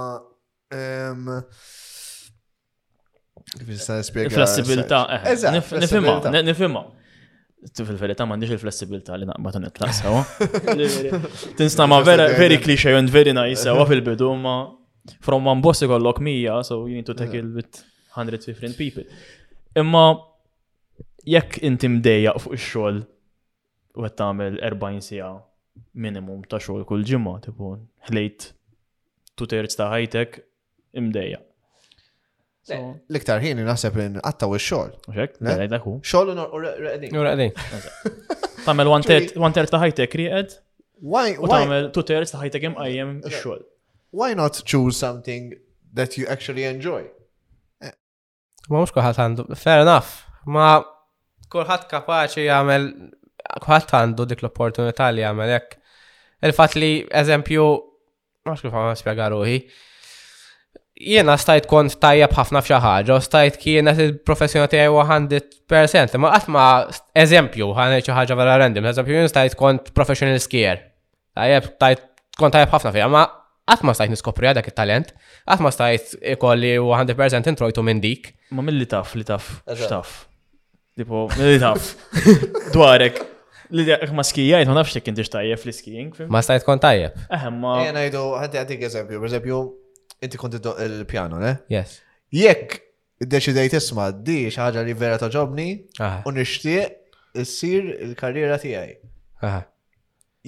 kif 3.59 3.69
jistan 3.75 4.01
Flessibilta, 4.33 5.03
nifimma, 5.59 6.45
nifimma. 6.49 6.85
Tu 7.71 7.85
fil-verita 7.87 8.25
mandiġ 8.27 8.57
il-flessibilta 8.57 9.15
li 9.15 9.23
naqbatu 9.29 9.61
nitlaq 9.63 9.93
sewa. 9.95 10.25
Tinstama 11.55 12.01
vera, 12.03 12.25
very 12.35 12.57
cliche 12.59 12.91
and 12.97 13.07
very 13.13 13.31
nice 13.37 13.63
fil-bidu 13.63 14.33
ma' 14.41 14.63
From 15.23 15.45
one 15.47 15.61
boss 15.61 15.81
ikollok 15.83 16.19
mija, 16.23 16.61
so 16.63 16.85
you 16.87 16.95
need 16.95 17.05
to 17.07 17.13
tackle 17.13 17.47
with 17.55 17.81
hundreds 18.15 18.45
different 18.47 18.77
people. 18.79 19.03
Imma 19.75 20.03
jekk 21.27 21.57
inti 21.67 21.89
mdejja 21.91 22.35
fuq 22.43 22.53
ix-xogħol 22.55 23.01
u 23.03 24.05
qed 24.07 24.15
tagħmel 24.21 24.59
40 24.63 25.03
sija 25.03 25.31
minimum 26.05 26.43
ta' 26.47 26.61
xogħol 26.63 26.85
kull 26.87 27.03
ġimgħa 27.09 27.33
tipo 27.47 27.73
ħlejt 28.09 28.45
tu 29.39 29.47
terz 29.51 29.75
ta' 29.79 29.89
ħajtek 29.91 30.39
imdejja. 31.01 31.41
L-iktar 32.73 33.43
ħin 33.43 33.59
naħseb 33.67 33.99
in 34.05 34.21
għattaw 34.23 34.55
ix-xogħol, 34.55 35.19
Xek, 35.19 35.35
għedek 35.57 35.89
u. 35.91 35.97
Xol 36.13 36.31
u 36.31 36.63
raqdin. 36.63 37.19
U 37.19 38.63
Tamel 38.63 38.93
one-third 38.95 39.67
ta' 39.73 39.83
ħajtek 39.83 40.17
rieqed. 40.23 40.57
U 41.03 41.51
tamel 41.51 41.91
two-thirds 41.91 42.31
ta' 42.31 42.39
ħajtek 42.45 42.71
imqajjem 42.71 43.17
ix 43.27 43.33
xogħol 43.43 43.67
why 44.19 44.31
not 44.41 44.53
choose 44.71 44.95
something 45.05 45.43
that 45.93 46.17
you 46.17 46.25
actually 46.33 46.63
enjoy? 46.71 47.01
Ma 48.71 48.79
mux 48.79 48.93
kuħat 48.95 49.17
għandu, 49.19 49.45
fair 49.59 49.81
enough, 49.83 50.11
ma 50.47 50.67
kuħat 51.51 51.87
kapaxi 51.91 52.45
jgħamil, 52.45 52.85
kuħat 53.65 53.91
għandu 53.97 54.27
dik 54.31 54.43
l-opportunità 54.45 55.09
li 55.11 55.25
jgħamil 55.25 55.51
jek. 55.57 55.73
Il-fat 56.47 56.77
li, 56.79 56.91
eżempju, 57.09 57.65
ma 58.47 58.55
xkif 58.55 58.71
għamil 58.77 58.95
spiega 59.01 59.27
ruħi, 59.33 59.57
jiena 61.13 61.35
stajt 61.41 61.67
kont 61.67 61.97
tajja 61.99 62.29
bħafna 62.31 62.63
f'xi 62.63 62.79
ħaġa, 62.85 63.19
stajt 63.27 63.59
kienet 63.59 63.99
il-professjoni 64.05 64.71
tijaj 64.71 64.95
100%, 65.73 66.19
ma 66.23 66.31
għatma, 66.37 66.63
eżempju 67.25 67.67
ħanet 67.81 68.05
xi 68.07 68.15
ħaġa 68.15 68.37
vera 68.39 68.55
random, 68.63 68.87
eżempju 68.93 69.17
jien 69.19 69.31
stajt 69.31 69.59
kont 69.59 69.91
professional 69.97 70.39
skier. 70.43 70.85
tajja, 71.35 71.63
tajt 71.81 72.07
kont 72.39 72.55
tajja 72.55 72.71
bħafna 72.71 72.95
fija, 72.95 73.09
ma 73.11 73.27
Għat 73.63 73.83
stajt 73.95 74.11
niskopri 74.11 74.49
għadak 74.49 74.65
il-talent, 74.73 75.13
għat 75.47 75.61
ma 75.63 75.69
stajt 75.71 76.17
ikolli 76.33 76.73
100% 76.83 77.47
introjtu 77.47 77.83
minn 77.87 78.01
dik. 78.03 78.33
Ma 78.51 78.63
mill-li 78.65 78.87
taf, 78.91 79.13
li 79.15 79.23
taf, 79.23 79.61
xtaf. 79.71 80.25
Tipo, 80.99 81.29
mill-li 81.37 81.61
taf. 81.63 81.93
Dwarek. 82.75 83.21
Li 83.73 83.85
dak 83.87 84.03
ma 84.15 84.25
skijajt, 84.27 84.67
ma 84.67 84.75
nafx 84.81 84.97
jek 84.99 85.07
inti 85.13 85.23
xtajjeb 85.25 85.63
li 85.65 85.73
skijing. 85.77 86.19
Ma 86.27 86.41
stajt 86.43 86.65
kon 86.67 86.81
tajjeb. 86.83 87.15
Eħem, 87.33 87.55
ma. 87.63 87.77
Jena 87.85 88.03
jidu, 88.05 88.25
għaddi 88.35 88.59
għaddik 88.65 88.83
eżempju, 88.89 89.21
per 89.23 89.31
eżempju, 89.31 89.61
inti 90.27 90.41
konti 90.43 90.59
il-pjano, 90.87 91.39
ne? 91.41 91.53
Yes. 91.71 91.95
Jekk 92.35 92.75
id-deċidejt 93.23 93.77
isma 93.79 94.09
di 94.11 94.41
xaħġa 94.51 94.83
li 94.89 94.97
vera 95.05 95.17
toġobni, 95.23 95.69
u 96.27 96.35
nishtiq 96.35 97.39
issir 97.41 97.87
il-karriera 98.09 98.59
tijaj. 98.61 98.97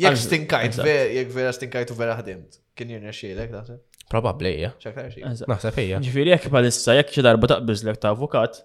Jekk 0.03 0.19
stinkajt, 0.27 0.81
jekk 0.85 1.33
vera 1.39 1.55
stinkajt 1.55 1.95
u 1.95 1.99
vera 2.03 2.19
ħdimt. 2.19 2.59
Kien 2.75 2.89
jirna 2.91 3.13
xielek, 3.15 3.53
naħseb? 3.53 3.77
Probabli, 4.11 4.49
ja. 4.65 4.69
Naħseb 5.47 5.77
hija. 5.79 6.01
Ġifiri, 6.03 6.33
jek 6.35 6.49
palissa 6.51 6.93
jek 6.99 7.11
xi 7.15 7.23
darba 7.23 7.47
taqbiżlek 7.53 7.99
ta' 8.03 8.11
avukat, 8.13 8.59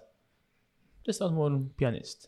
tista' 1.07 1.29
tmur 1.31 1.55
pianist. 1.79 2.27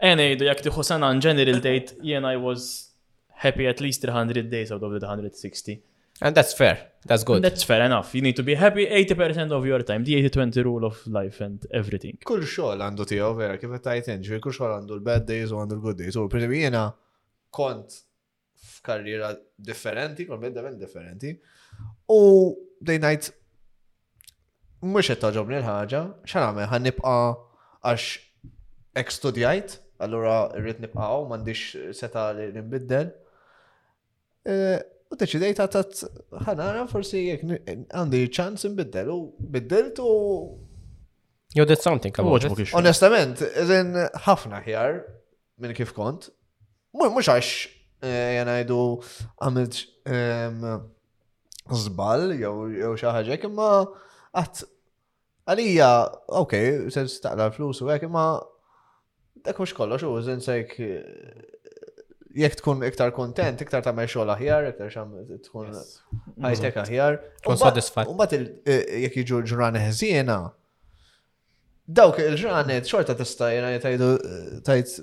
Ejna 0.00 0.22
eh. 0.24 0.30
jgħidu 0.32 0.48
jekk 0.48 0.64
tieħu 0.70 0.86
sena 0.92 1.12
in 1.12 1.20
general 1.20 1.60
date, 1.60 1.98
jena 2.14 2.32
I 2.32 2.40
was 2.40 2.70
happy 3.44 3.68
at 3.68 3.84
least 3.84 4.06
300 4.08 4.48
days 4.48 4.72
out 4.72 4.80
of 4.82 4.96
the 4.96 5.04
160. 5.04 5.82
And 6.20 6.36
that's 6.36 6.52
fair. 6.52 6.76
That's 7.08 7.24
good. 7.24 7.42
That's 7.42 7.62
fair 7.62 7.80
enough. 7.82 8.14
You 8.14 8.20
need 8.20 8.36
to 8.36 8.42
be 8.42 8.54
happy 8.54 8.84
80% 8.86 9.52
of 9.52 9.64
your 9.64 9.82
time. 9.82 10.02
The 10.04 10.28
80-20 10.28 10.64
rule 10.64 10.84
of 10.84 11.06
life 11.06 11.40
and 11.46 11.58
everything. 11.80 12.18
Kull 12.30 12.44
xogħol 12.44 12.82
għandu 12.84 13.06
tiegħu 13.08 13.30
vera 13.38 13.56
kif 13.60 13.72
qed 13.72 13.84
tajt 13.86 14.10
inġri, 14.14 14.40
kull 14.44 14.52
xogħol 14.56 14.74
għandu 14.76 14.98
l-bad 14.98 15.24
days 15.30 15.54
u 15.54 15.62
għandu 15.62 15.78
l-good 15.78 16.00
days. 16.02 16.18
U 16.20 16.26
pereżempju 16.32 16.60
jiena 16.60 16.82
kont 17.56 17.96
f'karriera 18.74 19.30
differenti, 19.70 20.28
kompletament 20.28 20.76
differenti. 20.82 21.32
U 22.12 22.20
dej 22.84 23.00
night 23.00 23.30
mhux 24.84 25.14
qed 25.14 25.32
ġobni 25.40 25.56
l-ħaġa, 25.62 26.04
x'għan 26.28 26.62
għan 26.68 26.88
nibqa' 26.90 27.16
għax 27.80 28.12
ek 29.04 29.16
studjajt, 29.16 29.78
allura 30.04 30.42
rrid 30.60 30.84
nibqa' 30.84 31.08
m'għandix 31.24 31.64
seta' 31.96 32.28
li 32.36 32.50
nbiddel. 32.60 33.08
Eh, 34.50 34.80
U 35.10 35.16
deċidejt 35.18 35.58
għatat 35.64 36.00
ħanara 36.46 36.84
forsi 36.90 37.18
jek 37.24 37.40
għandi 37.66 38.20
ċans 38.30 38.68
imbiddel 38.68 39.08
u 39.10 39.16
biddilt 39.42 39.98
u. 40.04 40.10
You 41.56 41.66
did 41.66 41.82
something 41.82 42.14
about 42.16 42.46
Onestament, 42.78 43.42
eżen 43.58 43.90
ħafna 44.26 44.60
ħjar 44.62 45.00
minn 45.60 45.74
kif 45.74 45.90
kont. 45.96 46.28
Mux 46.94 47.26
għax 47.32 47.50
eh, 48.06 48.36
jenajdu 48.38 48.78
għamilt 49.42 49.80
zbal 51.80 52.24
jew 52.38 52.94
xaħġa 53.02 53.40
imma 53.50 53.70
għat 54.38 54.62
għalija, 55.50 55.90
ok, 56.38 56.54
sens 56.94 57.18
taqla 57.24 57.50
flus 57.56 57.82
u 57.82 57.90
għek 57.90 58.06
imma 58.06 58.28
dak 59.42 59.58
mux 59.58 59.74
kollox 59.74 60.06
u 60.06 60.14
sejk 60.22 60.78
jek 62.38 62.54
tkun 62.60 62.84
iktar 62.86 63.10
kontent, 63.14 63.62
iktar 63.64 63.82
ta' 63.82 63.92
xogħol 63.94 64.34
aħjar, 64.34 64.68
iktar 64.72 64.90
xam 64.92 65.14
tkun 65.46 65.72
ħajtek 66.44 66.76
aħjar. 66.84 67.18
Tkun 67.42 67.60
soddisfat. 67.60 68.10
U 68.12 68.16
bat 68.18 68.34
e, 68.36 68.42
jek 69.06 69.16
jiġu 69.22 69.40
ġurane 69.50 69.82
ħżiena, 69.88 70.36
dawk 71.90 72.20
il-ġranet 72.22 72.86
xorta 72.86 73.16
tista' 73.18 73.50
jena 73.54 73.72
jtajdu 73.76 74.10
tajt 74.66 75.00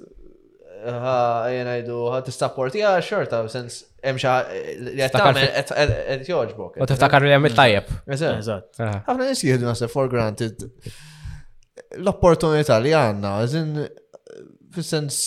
jena 0.87 1.73
jdu 1.81 1.97
ha, 2.13 2.21
xorta 3.03 3.41
sens 3.51 3.81
emxa 4.07 4.37
li 4.85 4.95
għattamen 5.03 5.41
għed 5.73 6.29
joġbok. 6.29 6.77
U 6.79 6.87
tiftakar 6.87 7.25
li 7.25 7.33
għamil 7.35 7.57
tajjeb. 7.57 7.91
Eżat. 8.15 8.71
Għafna 8.77 9.33
nis 9.33 9.43
nasa 9.65 9.89
for 9.91 10.07
granted 10.07 10.63
l-opportunità 11.97 12.79
li 12.81 12.93
għanna, 12.95 13.35
fil-sens 14.77 15.25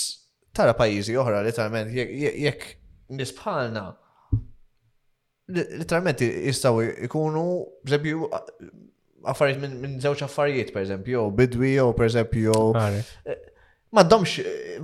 tara 0.56 0.74
pajjiżi 0.76 1.16
oħra 1.20 1.42
literalment 1.46 1.92
jekk 1.94 2.76
nies 3.14 3.34
literalment 5.50 6.20
jistgħu 6.26 6.82
jkunu 7.08 7.44
b'eżempju 7.84 8.28
affarijiet 9.32 9.62
minn 9.82 9.96
żewġ 10.02 10.24
affarijiet 10.26 10.72
pereżempju 10.74 11.16
jew 11.18 11.32
bidwi 11.36 11.72
jew 11.76 11.90
pereżempju 11.98 12.58
eh, 12.80 13.14
Maddomx, 13.92 14.30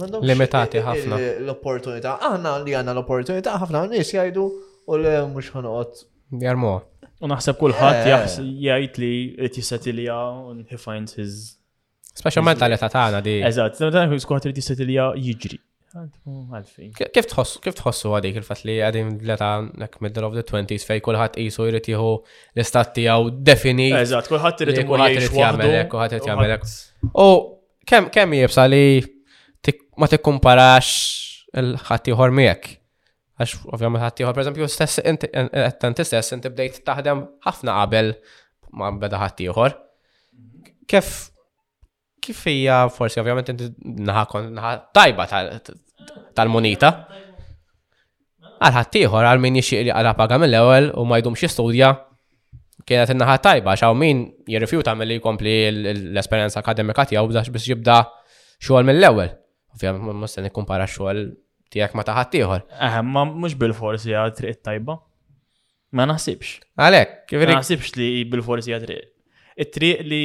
maddomx. 0.00 0.26
Limitati 0.26 0.80
eh, 0.80 0.80
eh, 0.80 0.82
ħafna. 0.88 1.18
L-opportunità. 1.44 2.16
Aħna 2.26 2.56
li 2.64 2.72
għandna 2.74 2.90
l-opportunità 2.96 3.52
ħafna 3.62 3.84
nies 3.92 4.10
jgħidu 4.10 4.42
u 4.90 4.96
l 4.98 5.12
mhux 5.28 5.52
ħanoqgħod. 5.54 6.00
Jarmuha. 6.42 6.80
U 7.22 7.30
naħseb 7.30 7.60
kulħadd 7.60 8.10
jgħid 8.10 8.98
li 9.04 9.12
qed 9.46 9.60
jissetilja 9.60 10.16
ah, 10.16 10.42
u 10.50 10.58
he 10.66 10.74
finds 10.88 11.14
his 11.22 11.38
Specialment 12.16 12.58
tal 12.62 12.72
ta' 12.80 12.88
tagħna 12.90 13.18
di. 13.24 13.34
Eżatt, 13.44 13.82
dan 13.92 14.08
kull 14.10 14.20
skont 14.24 14.46
li 14.48 14.54
tisetilja 14.56 15.10
jiġri. 15.20 15.58
Kif 17.14 17.28
tħossu 17.30 17.60
kif 17.64 17.76
tħossu 17.76 18.10
għadik 18.18 18.38
il-fatt 18.40 18.66
li 18.68 18.76
għadim 18.84 19.10
l-età 19.24 19.50
nek 19.80 19.94
middle 20.04 20.28
of 20.28 20.34
the 20.36 20.42
20s 20.48 20.84
fej 20.88 21.00
kulħadd 21.04 21.38
qisu 21.38 21.66
jrid 21.70 21.88
jieħu 21.92 22.08
l-istat 22.56 22.94
tiegħu 22.98 23.34
defini. 23.48 23.90
Eżatt, 24.00 24.30
kulħadd 24.32 24.64
irid 24.66 24.80
ikun 24.84 25.04
irid 25.08 25.36
jagħmel 25.42 25.74
hekk, 25.76 25.90
kulħadd 25.92 26.16
irid 26.16 26.30
jagħmel 26.32 27.14
U 27.22 27.28
kemm 27.90 28.10
kemm 28.16 28.36
jibsa 28.40 28.64
li 28.68 28.82
ma 29.96 30.08
tikkumparax 30.12 30.94
il-ħadd 31.60 32.10
ieħor 32.12 32.34
miegħek 32.40 32.74
għax 33.38 33.54
ovvjam 33.76 33.96
ħadd 34.00 34.24
ieħor 34.24 34.36
pereżempju 34.40 34.68
stess 34.72 35.00
inti 35.12 35.30
qed 35.32 36.02
stess 36.08 36.36
inti 36.36 36.52
bdejt 36.52 36.82
taħdem 36.88 37.24
ħafna 37.44 37.76
qabel 37.82 38.14
ma 38.80 38.92
beda 39.00 39.20
ħaddieħor. 39.20 39.76
Kif 40.90 41.16
kif 42.27 42.45
hija 42.51 42.79
forsi 42.97 43.20
ovvjament 43.22 43.49
inti 43.53 43.70
naħa 44.09 44.72
tajba 44.97 45.27
tal-monita. 46.37 46.91
Għal 48.57 48.74
ħaddieħor 48.79 49.27
għal 49.31 49.43
min 49.45 49.59
jixtieq 49.61 49.87
li 49.89 49.95
għal 49.95 50.12
paga 50.18 50.39
mill-ewwel 50.43 50.91
u 50.99 51.05
ma 51.09 51.18
jdumx 51.20 51.45
jistudja 51.47 51.91
kienet 52.89 53.11
in-naħa 53.14 53.39
tajba 53.49 53.74
xaw 53.79 53.97
min 53.99 54.24
jirrifjuta 54.49 54.95
milli 54.99 55.18
jkompli 55.20 55.55
l-esperjenza 55.70 56.61
akademika 56.62 57.07
tiegħu 57.11 57.31
bdax 57.33 57.53
biex 57.55 57.70
jibda 57.74 58.01
xogħol 58.61 58.89
mill-ewwel. 58.91 59.33
Ovvjament 59.77 60.22
ma 60.22 60.31
se 60.31 60.45
nikkumpara 60.47 60.87
xogħol 60.91 61.24
tiegħek 61.74 61.97
ma 61.99 62.07
ta' 62.07 62.16
ħaddieħor. 62.20 62.64
Eh, 62.79 63.03
ma 63.05 63.27
mhux 63.29 63.59
bil-forsi 63.61 64.12
hija 64.14 64.27
triq 64.39 64.62
tajba. 64.70 64.99
Ma 65.97 66.05
naħsibx. 66.11 66.59
Għalek, 66.74 67.18
kif 67.31 67.41
Ma 67.47 67.59
naħsibx 67.61 67.97
li 68.01 68.09
bil-forsi 68.33 68.72
hija 68.72 68.81
triq. 68.83 69.12
It-triq 69.57 70.01
li 70.05 70.24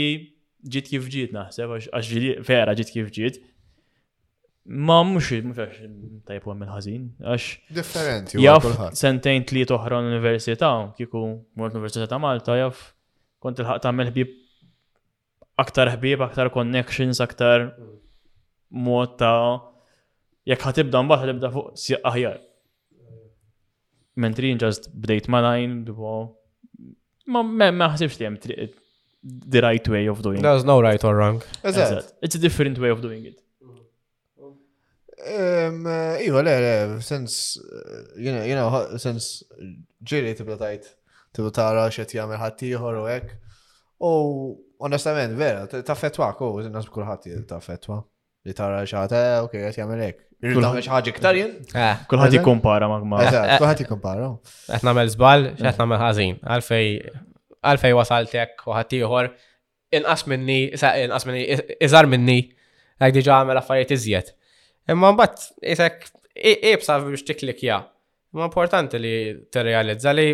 ġit 0.70 0.90
kif 0.92 1.08
ġit 1.12 1.32
naħseb, 1.36 1.72
għax 1.72 2.12
vera 2.48 2.76
ġit 2.78 2.92
kif 2.94 3.10
ġit. 3.16 3.40
Ma 4.70 5.00
mux, 5.04 5.32
mux 5.44 6.20
tajpu 6.28 6.52
għamil 6.52 6.70
ħazin, 6.72 7.08
għax. 7.24 7.48
Differenti, 7.78 8.42
jaff 8.44 8.68
sentejn 8.98 9.48
tliet 9.50 9.72
toħra 9.72 10.02
l-Università, 10.04 10.70
kiku 10.98 11.22
mort 11.58 11.74
l 11.74 11.82
universita 11.82 12.08
ta' 12.12 12.22
Malta, 12.22 12.58
jaff 12.60 12.92
kont 13.42 13.62
il-ħak 13.64 13.82
tamil 13.84 14.12
ħbib 14.12 14.38
aktar 15.62 15.90
ħbib, 15.96 16.22
aktar 16.28 16.52
connections, 16.54 17.22
aktar 17.26 17.70
mod 18.70 19.18
ta' 19.18 19.62
jekk 20.50 20.70
ħatibda 20.70 21.02
mbagħad 21.08 21.28
ħatibda 21.32 21.52
fuq 21.58 21.74
sieq 21.88 22.06
aħjar. 22.12 22.38
Mentri 24.22 24.54
ġast 24.62 24.90
bdejt 24.94 25.28
malajn, 25.32 25.80
ma 27.32 27.44
ma 27.72 27.90
ħsibx 27.96 28.20
li 28.22 28.30
hemm 28.30 28.81
the 29.24 29.62
right 29.62 29.88
way 29.88 30.06
of 30.08 30.22
doing 30.22 30.42
There's 30.42 30.64
it. 30.64 30.66
There's 30.66 30.66
no 30.66 30.82
right 30.82 31.04
or 31.04 31.16
wrong. 31.16 31.42
Eżat. 31.64 32.14
It's 32.22 32.36
a 32.36 32.40
different 32.40 32.78
way 32.80 32.90
of 32.90 33.02
doing 33.02 33.26
it. 33.26 33.38
Um, 35.22 35.86
uh, 35.86 36.18
iva, 36.26 36.42
le, 36.42 36.60
le, 36.60 37.02
sens, 37.02 37.58
uh, 37.58 38.04
you 38.18 38.32
know, 38.32 38.44
you 38.44 38.56
know, 38.56 38.98
sens 38.98 39.44
ġiri 40.02 40.32
tibda 40.34 40.56
tajt, 40.58 40.88
tibda 41.32 41.52
tara 41.60 41.84
xet 41.94 42.16
jgħamil 42.18 42.40
ħattijħor 42.42 42.98
u 43.04 43.06
ek. 43.18 43.30
U 44.02 44.10
onestament, 44.82 45.38
vera, 45.38 45.68
ta' 45.70 45.94
fetwa, 46.00 46.32
u 46.42 46.64
nas 46.74 46.90
kullħat 46.90 47.30
ta' 47.54 47.62
fetwa. 47.62 48.00
Li 48.50 48.56
tara 48.58 48.80
xaħta, 48.82 49.18
eh, 49.22 49.38
ok, 49.46 49.58
għet 49.68 49.78
jgħamil 49.78 50.06
ek. 50.08 50.22
Kulħat 50.42 50.82
eh. 50.82 51.92
eh, 51.92 52.30
jikumpara 52.40 52.90
magma. 52.90 53.20
Kulħat 53.62 53.84
jikumpara. 53.86 54.32
Għetna 54.74 54.96
mel 54.98 55.12
zbal, 55.14 55.52
għetna 55.60 55.86
mel 55.86 56.02
ħazin. 56.02 56.40
Għalfej, 56.42 56.96
għalfej 57.68 57.96
wasaltek 57.96 58.64
u 58.68 58.76
ħatiħor, 58.76 59.30
inqas 59.98 60.26
minni, 60.30 60.60
inqas 60.74 61.28
minni, 61.30 61.46
iżar 61.86 62.08
minni, 62.10 62.40
għak 63.02 63.16
diġa 63.20 63.40
għamela 63.42 63.62
affarijiet 63.64 63.96
iżjed. 63.98 64.32
Imma 64.90 65.12
mbatt, 65.16 65.50
isek, 65.62 66.08
ibsa 66.38 67.00
biex 67.06 67.26
tiklik 67.28 67.64
ja. 67.66 67.82
Ma 68.34 68.46
importanti 68.48 68.96
li 69.02 69.12
t-realizza 69.52 70.14
li 70.16 70.30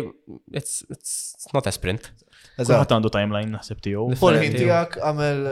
it's 0.54 1.44
not 1.52 1.66
a 1.66 1.72
sprint. 1.74 2.12
Għazat 2.58 2.92
għandu 2.94 3.10
timeline 3.14 3.50
naħseb 3.56 3.80
tiegħu. 3.82 4.12
Polmin 4.20 4.54
tiegħek 4.54 5.00
għamel 5.02 5.44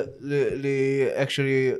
li 0.63 0.77
actually 1.19 1.75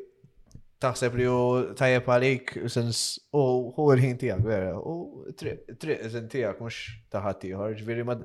taħseb 0.83 1.17
li 1.21 1.29
hu 1.31 1.39
tajjeb 1.79 2.09
għalik 2.11 2.53
sens 2.69 3.07
u 3.35 3.43
hu 3.75 3.89
l-ħin 3.95 4.19
tiegħek 4.21 4.45
vera. 4.47 4.75
U 4.77 5.29
triq 5.39 5.95
iżin 6.09 6.27
tiegħek 6.35 6.59
mhux 6.65 6.83
taħat 7.15 7.47
ieħor, 7.51 7.79
ġifieri 7.81 8.05
ma' 8.07 8.19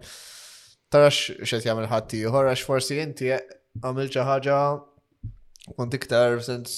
tarax 0.92 1.32
xet 1.48 1.66
jagħmel 1.66 1.88
ħatti 1.92 2.20
ieħor 2.26 2.50
għax 2.52 2.68
forsi 2.68 2.98
jinti 3.00 3.30
għamil 3.34 4.10
ċaħġa 4.12 4.32
ħaġa 4.34 4.60
kont 5.78 5.96
iktar 5.98 6.38
sens 6.44 6.74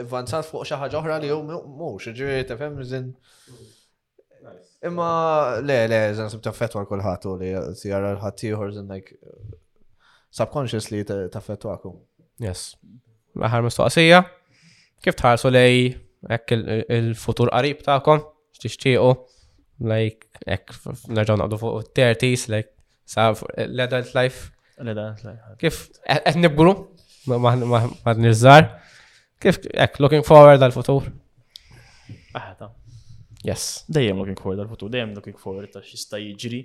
avvanzat 0.00 0.46
fuq 0.48 0.64
xi 0.70 0.78
ħaġa 0.80 1.00
oħra 1.02 1.18
li 1.22 1.30
hu 1.34 1.40
mhux, 1.44 2.08
ġifieri 2.16 2.46
tefhem 2.48 2.78
zin. 2.88 3.10
Imma 4.88 5.10
le 5.60 5.78
le 5.90 6.00
zin 6.16 6.30
sib 6.32 6.42
taffetwa 6.46 6.86
kulħadd 6.88 7.28
u 7.32 7.36
li 7.42 7.52
jgħara 7.52 8.14
l 8.14 8.22
ħatti 8.22 8.50
ieħor 8.52 8.72
zin 8.78 8.90
like 8.94 9.14
subconsciously 10.32 11.04
kum. 11.08 11.98
Yes. 12.40 12.64
Maħar 13.34 13.58
aħħar 13.58 13.68
mistoqsija. 13.68 14.22
Kif 15.02 15.16
tħarsu 15.20 15.50
lej 15.50 15.94
il-futur 16.98 17.52
qarib 17.52 17.84
tagħkom? 17.86 18.24
X'tixtiequ? 18.58 19.18
Like, 19.86 20.24
ek, 20.42 20.72
nerġaw 21.14 21.36
naqdu 21.38 21.58
fuq 21.60 21.92
30s, 21.94 22.48
like, 22.50 22.72
Sa 23.08 23.32
l-adult 23.64 24.10
life. 24.18 24.40
L-adult 24.84 25.22
life. 25.24 25.46
Kif, 25.62 25.78
għet 26.04 26.34
e- 26.36 26.42
nibbru, 26.44 26.74
ma' 27.32 28.16
nirżar. 28.20 28.66
Kif, 29.40 29.62
ek, 29.72 29.96
looking 30.02 30.26
forward 30.26 30.60
għal-futur. 30.60 31.08
Aħta. 32.36 32.68
Yes. 33.48 33.86
Dejjem 33.96 34.20
looking 34.20 34.36
forward 34.36 34.60
għal-futur, 34.60 34.92
dejjem 34.92 35.16
looking 35.16 35.40
forward 35.40 35.72
ta' 35.72 35.80
xista 35.86 36.20
jiġri. 36.20 36.60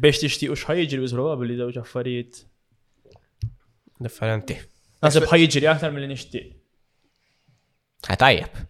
Biex 0.00 0.22
tixtiq 0.24 0.54
u 0.54 0.56
xħajġri, 0.56 1.02
biż 1.04 1.16
probabli 1.18 1.58
dawġ 1.60 1.80
affarijiet. 1.82 2.40
Differenti. 4.02 4.56
Nasib 5.04 5.28
ħajġri 5.28 5.68
aktar 5.74 5.92
mill-li 5.92 6.08
nixtiq. 6.14 6.48
Ħatajjeb. 8.08 8.62
Ah, 8.62 8.68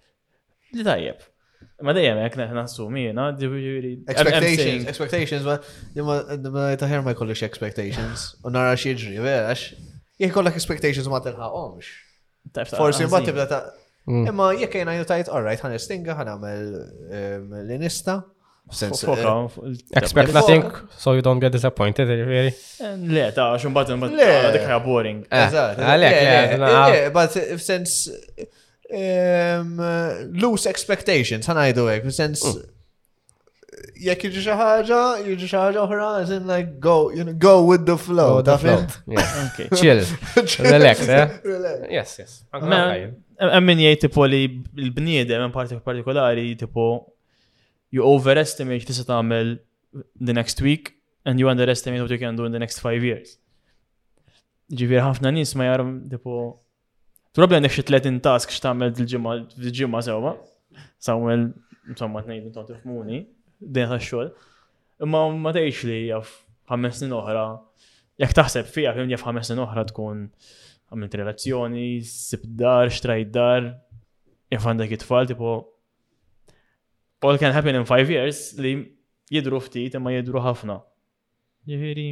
Li 0.75 0.85
tajjeb. 0.89 1.21
Ma 1.83 1.93
dejjem 1.97 2.19
hekk 2.23 2.37
neħ 2.39 2.53
naħsu 2.57 2.85
miena, 2.95 3.25
Expectations, 3.33 4.89
expectations, 4.93 5.49
ma 5.99 6.15
ma 6.55 6.71
taħjar 6.79 7.01
ma 7.05 7.15
jkollix 7.17 7.43
expectations. 7.47 8.27
U 8.47 8.53
nara 8.55 8.77
xieġri, 8.79 9.17
verax. 9.25 9.65
Jek 10.23 10.35
kollok 10.37 10.59
expectations 10.61 11.09
ma 11.11 11.19
tilħaqhomx. 11.25 11.91
Forsi 12.75 13.09
ma 13.11 13.21
tibda 13.27 13.49
ta' 13.51 13.63
Imma 14.13 14.51
jekk 14.59 14.81
jena 14.83 14.95
jutajt, 14.99 15.29
all 15.31 15.45
right, 15.47 15.61
ħan 15.63 15.77
istinga, 15.79 16.15
ħan 16.19 16.33
għamel 16.35 16.63
l-inista. 17.65 18.21
Expect 18.73 20.33
nothing, 20.33 20.65
so 20.97 21.15
you 21.17 21.23
don't 21.23 21.41
get 21.43 21.53
disappointed, 21.55 22.09
really. 22.15 22.55
Le, 23.11 23.29
ta' 23.35 23.53
xumbat, 23.59 23.91
but 23.99 24.15
dik 24.55 24.73
boring. 24.87 25.25
Għalek, 25.31 27.11
but 27.15 27.39
f'sens 27.59 28.05
um, 28.93 29.81
loose 30.43 30.69
expectations, 30.71 31.49
ħana 31.49 31.65
jidu 31.71 31.87
għek, 31.89 32.07
sens 32.15 32.43
mm. 32.45 32.61
jekk 34.07 34.29
jiġi 34.29 34.43
xi 34.45 34.57
ħaġa, 34.61 35.01
jiġi 35.31 35.49
xi 35.49 35.61
ħaġa 35.63 35.83
oħra, 35.87 36.09
as 36.21 36.33
in 36.37 36.47
like 36.51 36.75
go, 36.85 36.97
you 37.15 37.25
know, 37.25 37.35
go 37.41 37.55
with 37.65 37.87
the 37.89 37.97
flow, 37.97 38.43
ta' 38.45 38.59
fint. 38.61 38.99
Chill. 39.79 40.03
Relax, 40.69 41.09
eh? 41.09 41.39
Relax. 41.45 41.87
Yes, 41.91 42.17
yes. 42.21 42.41
Emmin 43.43 43.81
jgħid 43.87 44.07
tipo 44.11 44.27
li 44.29 44.43
l-bniedem 44.91 45.43
hemm 45.47 45.55
parti 45.57 45.79
partikolari 45.83 46.51
tipo 46.61 46.89
you 47.93 48.05
overestimate 48.07 48.87
tista' 48.87 49.09
tagħmel 49.09 49.57
the 50.21 50.37
next 50.37 50.61
week 50.63 50.93
and 51.27 51.41
you 51.43 51.49
underestimate 51.51 52.05
what 52.05 52.13
you 52.13 52.21
can 52.21 52.37
do 52.39 52.45
in 52.47 52.53
the 52.55 52.61
next 52.61 52.83
five 52.85 53.03
years. 53.05 53.39
Ġifier 54.73 55.03
ħafna 55.05 55.33
nies 55.37 55.57
ma 55.59 55.67
jarum 55.71 55.97
tipo 56.13 56.37
Probabli 57.33 57.57
għandek 57.61 57.73
xi 57.73 57.83
30 57.89 58.19
task 58.25 58.53
x'tagħmel 58.53 58.91
il-ġimgħa 59.01 60.01
sewwa. 60.05 60.35
Sawel 61.03 61.47
insomma 61.89 62.21
tnejn 62.25 62.51
t-fmuni, 62.55 63.21
din 63.61 63.89
tax-xogħol. 63.89 64.29
Imma 65.07 65.23
ma 65.33 65.53
tgħidx 65.57 65.89
li 65.89 65.99
jaff 66.11 66.35
ħames 66.71 66.99
snin 67.01 67.15
oħra 67.17 67.47
jekk 68.21 68.37
taħseb 68.37 68.69
fija 68.75 68.93
kemm 68.99 69.11
jaff 69.15 69.25
ħames 69.31 69.49
snin 69.49 69.63
oħra 69.65 69.87
tkun 69.89 70.27
għamilt 70.93 71.17
relazzjoni, 71.23 71.87
sib 72.05 72.45
dar, 72.61 72.93
xtrajt 72.93 73.31
dar, 73.35 73.71
jaff 74.53 74.69
għandek 74.69 74.93
it-tfal 74.99 75.31
tipo 75.33 75.55
all 77.23 77.39
can 77.41 77.55
happen 77.57 77.77
in 77.81 77.87
five 77.89 78.11
years 78.13 78.51
li 78.61 78.75
jidru 79.33 79.63
ftit 79.65 79.97
imma 79.97 80.13
jidru 80.19 80.43
ħafna. 80.45 80.81
Ġifieri, 81.71 82.11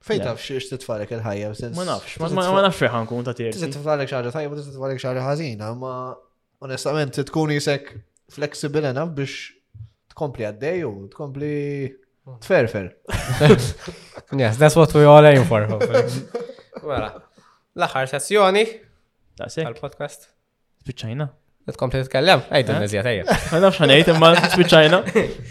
Fejn 0.00 0.22
taf 0.24 0.38
xiex 0.40 0.70
titfalek 0.72 1.10
il-ħajja 1.12 1.48
Ma 1.76 1.84
nafx, 1.84 2.32
ma 2.32 2.62
nafx 2.64 2.78
fejn 2.80 3.08
kun 3.08 3.24
ta' 3.26 3.34
tier. 3.36 3.52
Titfalek 3.52 4.08
xaġa 4.08 4.30
tajba, 4.32 4.56
titfalek 4.56 5.00
xaġa 5.02 5.24
ħazina, 5.26 5.68
ma 5.76 5.96
onestament 6.64 7.18
tkun 7.28 7.52
jisek 7.52 7.90
flexible 8.32 8.80
enough 8.88 9.12
biex 9.16 9.50
tkompli 10.14 10.46
għaddej 10.48 10.80
u 10.88 10.92
tkompli 11.14 11.54
tferfer. 12.46 12.92
Yes, 14.38 14.56
that's 14.58 14.76
what 14.78 14.92
we 14.94 15.02
all 15.04 15.26
aim 15.26 15.42
for. 15.50 15.66
Mela, 15.68 17.08
l-aħħar 17.78 18.12
sessjoni. 18.14 18.62
Daqsek. 19.42 19.66
Għal-podcast. 19.66 20.28
Spiċċajna 20.86 21.26
t 21.70 21.76
Tkompli 21.76 22.00
titkellem? 22.02 22.40
Ejt 22.50 22.68
n-nizja 22.72 23.02
eh? 23.04 23.06
tajja. 23.06 23.38
Ma 23.52 23.60
nafx 23.62 23.80
ħanejt 23.84 24.08
imma 24.12 24.30
spiċajna. 24.52 24.98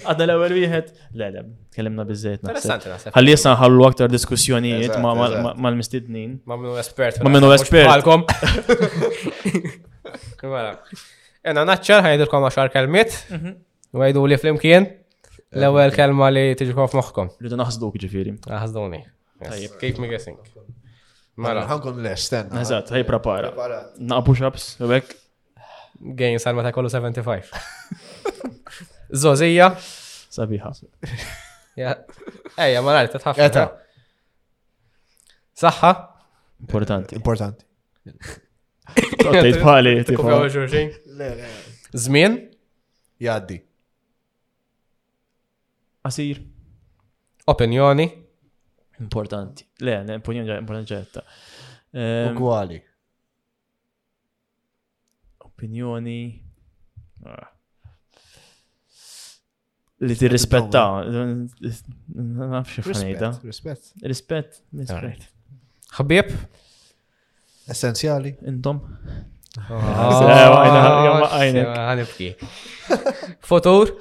Għadna 0.04 0.26
l-ewel 0.26 0.56
wieħed. 0.58 0.88
Le, 1.20 1.28
le, 1.36 1.44
tkellimna 1.74 2.06
bizzejt. 2.08 2.48
Għalli 3.14 3.36
jessa 3.36 3.54
ħallu 3.60 3.86
aktar 3.88 4.12
diskussjonijiet 4.12 4.98
mal-mistidnin. 5.04 6.38
Ma 6.50 6.58
minnu 6.60 6.76
espert. 6.82 7.22
Ma 7.24 7.32
minnu 7.36 7.52
espert. 7.56 7.88
Għalkom. 7.88 8.26
Mela. 10.50 10.74
Ena 11.46 11.64
naċċar 11.70 12.04
ħajdilkom 12.08 12.50
għaxar 12.50 12.74
kelmiet. 12.76 13.16
U 13.32 13.38
mhm. 13.38 13.56
għajdu 14.04 14.26
li 14.34 14.40
flimkien. 14.42 14.90
Eh, 14.90 15.62
l-ewel 15.62 15.88
eh. 15.88 15.96
kelma 15.96 16.32
li 16.36 16.48
tiġikom 16.60 16.90
f'moħkom. 16.94 17.34
Rridu 17.46 17.62
naħsduk 17.64 17.96
ġifiri. 18.04 18.36
Naħsduni. 18.50 19.04
Kif 19.80 20.02
mi 20.04 20.12
guessing? 20.12 20.40
Mela. 21.40 21.62
Ħankun 21.70 22.02
le, 22.04 22.12
stenna. 22.20 22.60
Eżat, 22.66 22.90
ħaj 22.92 23.06
prepara. 23.08 23.50
Naqbu 24.04 24.34
xabs, 24.42 24.74
u 24.84 24.90
Gejn 26.00 26.40
sal 26.40 26.56
meta 26.56 26.72
kollu 26.72 26.90
75. 26.90 27.50
Zozija. 29.22 29.72
Sabiħa. 30.36 30.70
Ejja, 31.80 32.84
ma 32.86 32.94
rajt, 33.00 33.16
tħafna. 33.18 33.48
Eta. 33.50 33.64
Saħħa. 35.60 35.92
Importanti. 36.68 37.18
Importanti. 37.20 37.68
Tgħid 39.26 39.60
bħali. 39.66 40.76
Zmin. 41.96 42.38
Jaddi. 43.20 43.60
Asir. 46.08 46.40
Opinjoni? 47.52 48.08
Importanti. 49.04 49.66
Le, 49.84 49.98
opinjoni 50.20 50.60
importanti 50.62 51.28
Ugwali. 52.00 52.76
Ehm, 52.78 52.88
opinjoni 55.60 56.22
ah, 57.28 57.48
li 60.00 60.16
ti 60.16 60.28
rispetta. 60.32 60.84
Nafx 62.16 62.80
xanejda. 62.88 63.34
Rispett. 63.44 63.90
Rispett. 64.14 64.62
Rispett. 64.80 65.26
Ħabib? 65.98 66.30
Essenzjali. 67.74 68.36
Intom. 68.50 68.80
Ah, 69.60 71.28
eh, 71.44 72.30
Fotur? 73.44 73.92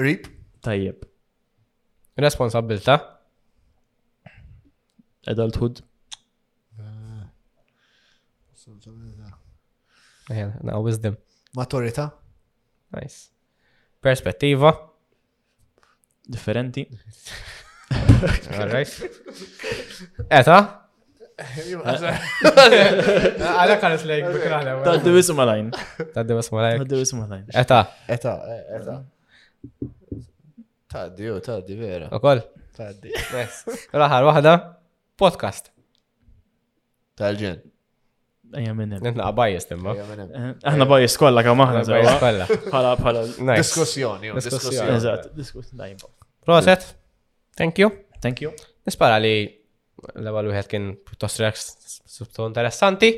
Rip? 0.00 0.26
Tajjeb. 0.66 1.06
Responsabilta? 2.20 2.98
Adulthood? 5.30 5.84
Eħen, 8.60 10.52
now 10.68 10.82
wisdom. 10.84 11.14
Maturita. 11.56 12.10
Nice. 12.92 13.30
Perspettiva. 14.04 14.70
Differenti. 16.28 16.84
Eta? 20.28 20.56
Għala 21.40 22.12
eh, 23.40 23.78
kanet 23.80 24.04
lejk 24.06 24.28
bikrana. 24.34 24.76
Taddu 24.84 25.16
isu 25.22 25.32
malajn. 25.40 25.72
Taddu 26.12 26.36
isu 26.42 26.52
malajn. 26.58 26.78
Taddu 26.84 27.00
isu 27.06 27.16
malajn. 27.22 27.48
Eta? 27.64 27.80
Eta, 28.12 28.32
eh, 28.58 28.76
eta. 28.82 28.94
Taddi, 30.92 31.24
u 31.32 31.34
taddi, 31.48 31.74
vera. 31.80 32.12
U 32.12 32.20
Taddi. 32.76 33.08
Raħar, 33.96 34.22
wahda, 34.28 34.58
podcast. 35.16 35.72
Tal-ġen. 37.20 37.64
Ejja 38.52 38.74
minn 38.74 38.92
hemm. 38.94 39.04
Nitnaqa' 39.04 39.34
bajjes 39.36 39.66
imma. 39.76 39.92
Eh, 39.94 40.48
aħna 40.66 40.86
bajjes 40.90 41.14
kollha 41.20 41.42
kemm 41.46 41.62
aħna 41.64 41.82
żewwa. 41.86 42.14
Kollha. 42.20 42.46
Bħala 42.98 43.22
Diskussjoni, 43.60 44.32
diskussjoni. 44.36 44.94
Eżatt, 44.96 45.28
diskussjoni 45.38 45.94
Proset. 46.46 46.88
Thank 47.56 47.78
you. 47.82 47.90
Thank 48.20 48.42
you. 48.42 48.52
Nispara 48.86 49.18
li 49.22 49.32
l-ewwel 50.16 50.48
wieħed 50.52 50.70
kien 50.72 50.90
pjuttost 51.06 52.02
subtu 52.10 52.46
interessanti. 52.48 53.12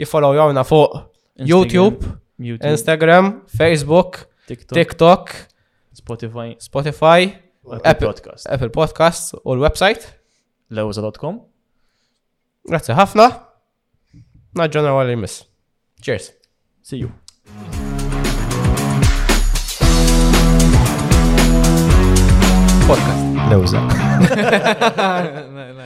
Jiffollow 0.00 0.34
jowna 0.36 0.64
fuq 0.64 1.02
YouTube, 1.46 2.16
Instagram, 2.56 3.32
Facebook, 3.58 4.22
TikTok, 4.48 5.34
Spotify, 5.96 6.54
Spotify, 6.60 7.30
Apple 7.84 8.08
Podcast, 8.10 8.48
Apple 8.50 8.70
Podcast 8.74 9.34
u 9.42 9.56
l-website 9.58 10.14
lewza.com. 10.74 11.42
Grazie 12.66 12.96
ħafna. 12.98 13.30
not 14.56 14.70
generally 14.72 15.14
miss. 15.16 15.44
Cheers. 16.00 16.32
See 16.82 16.96
you. 16.98 17.12
Podcast. 22.90 23.22
Leuzak. 23.50 25.52
no, 25.54 25.72
no. 25.74 25.85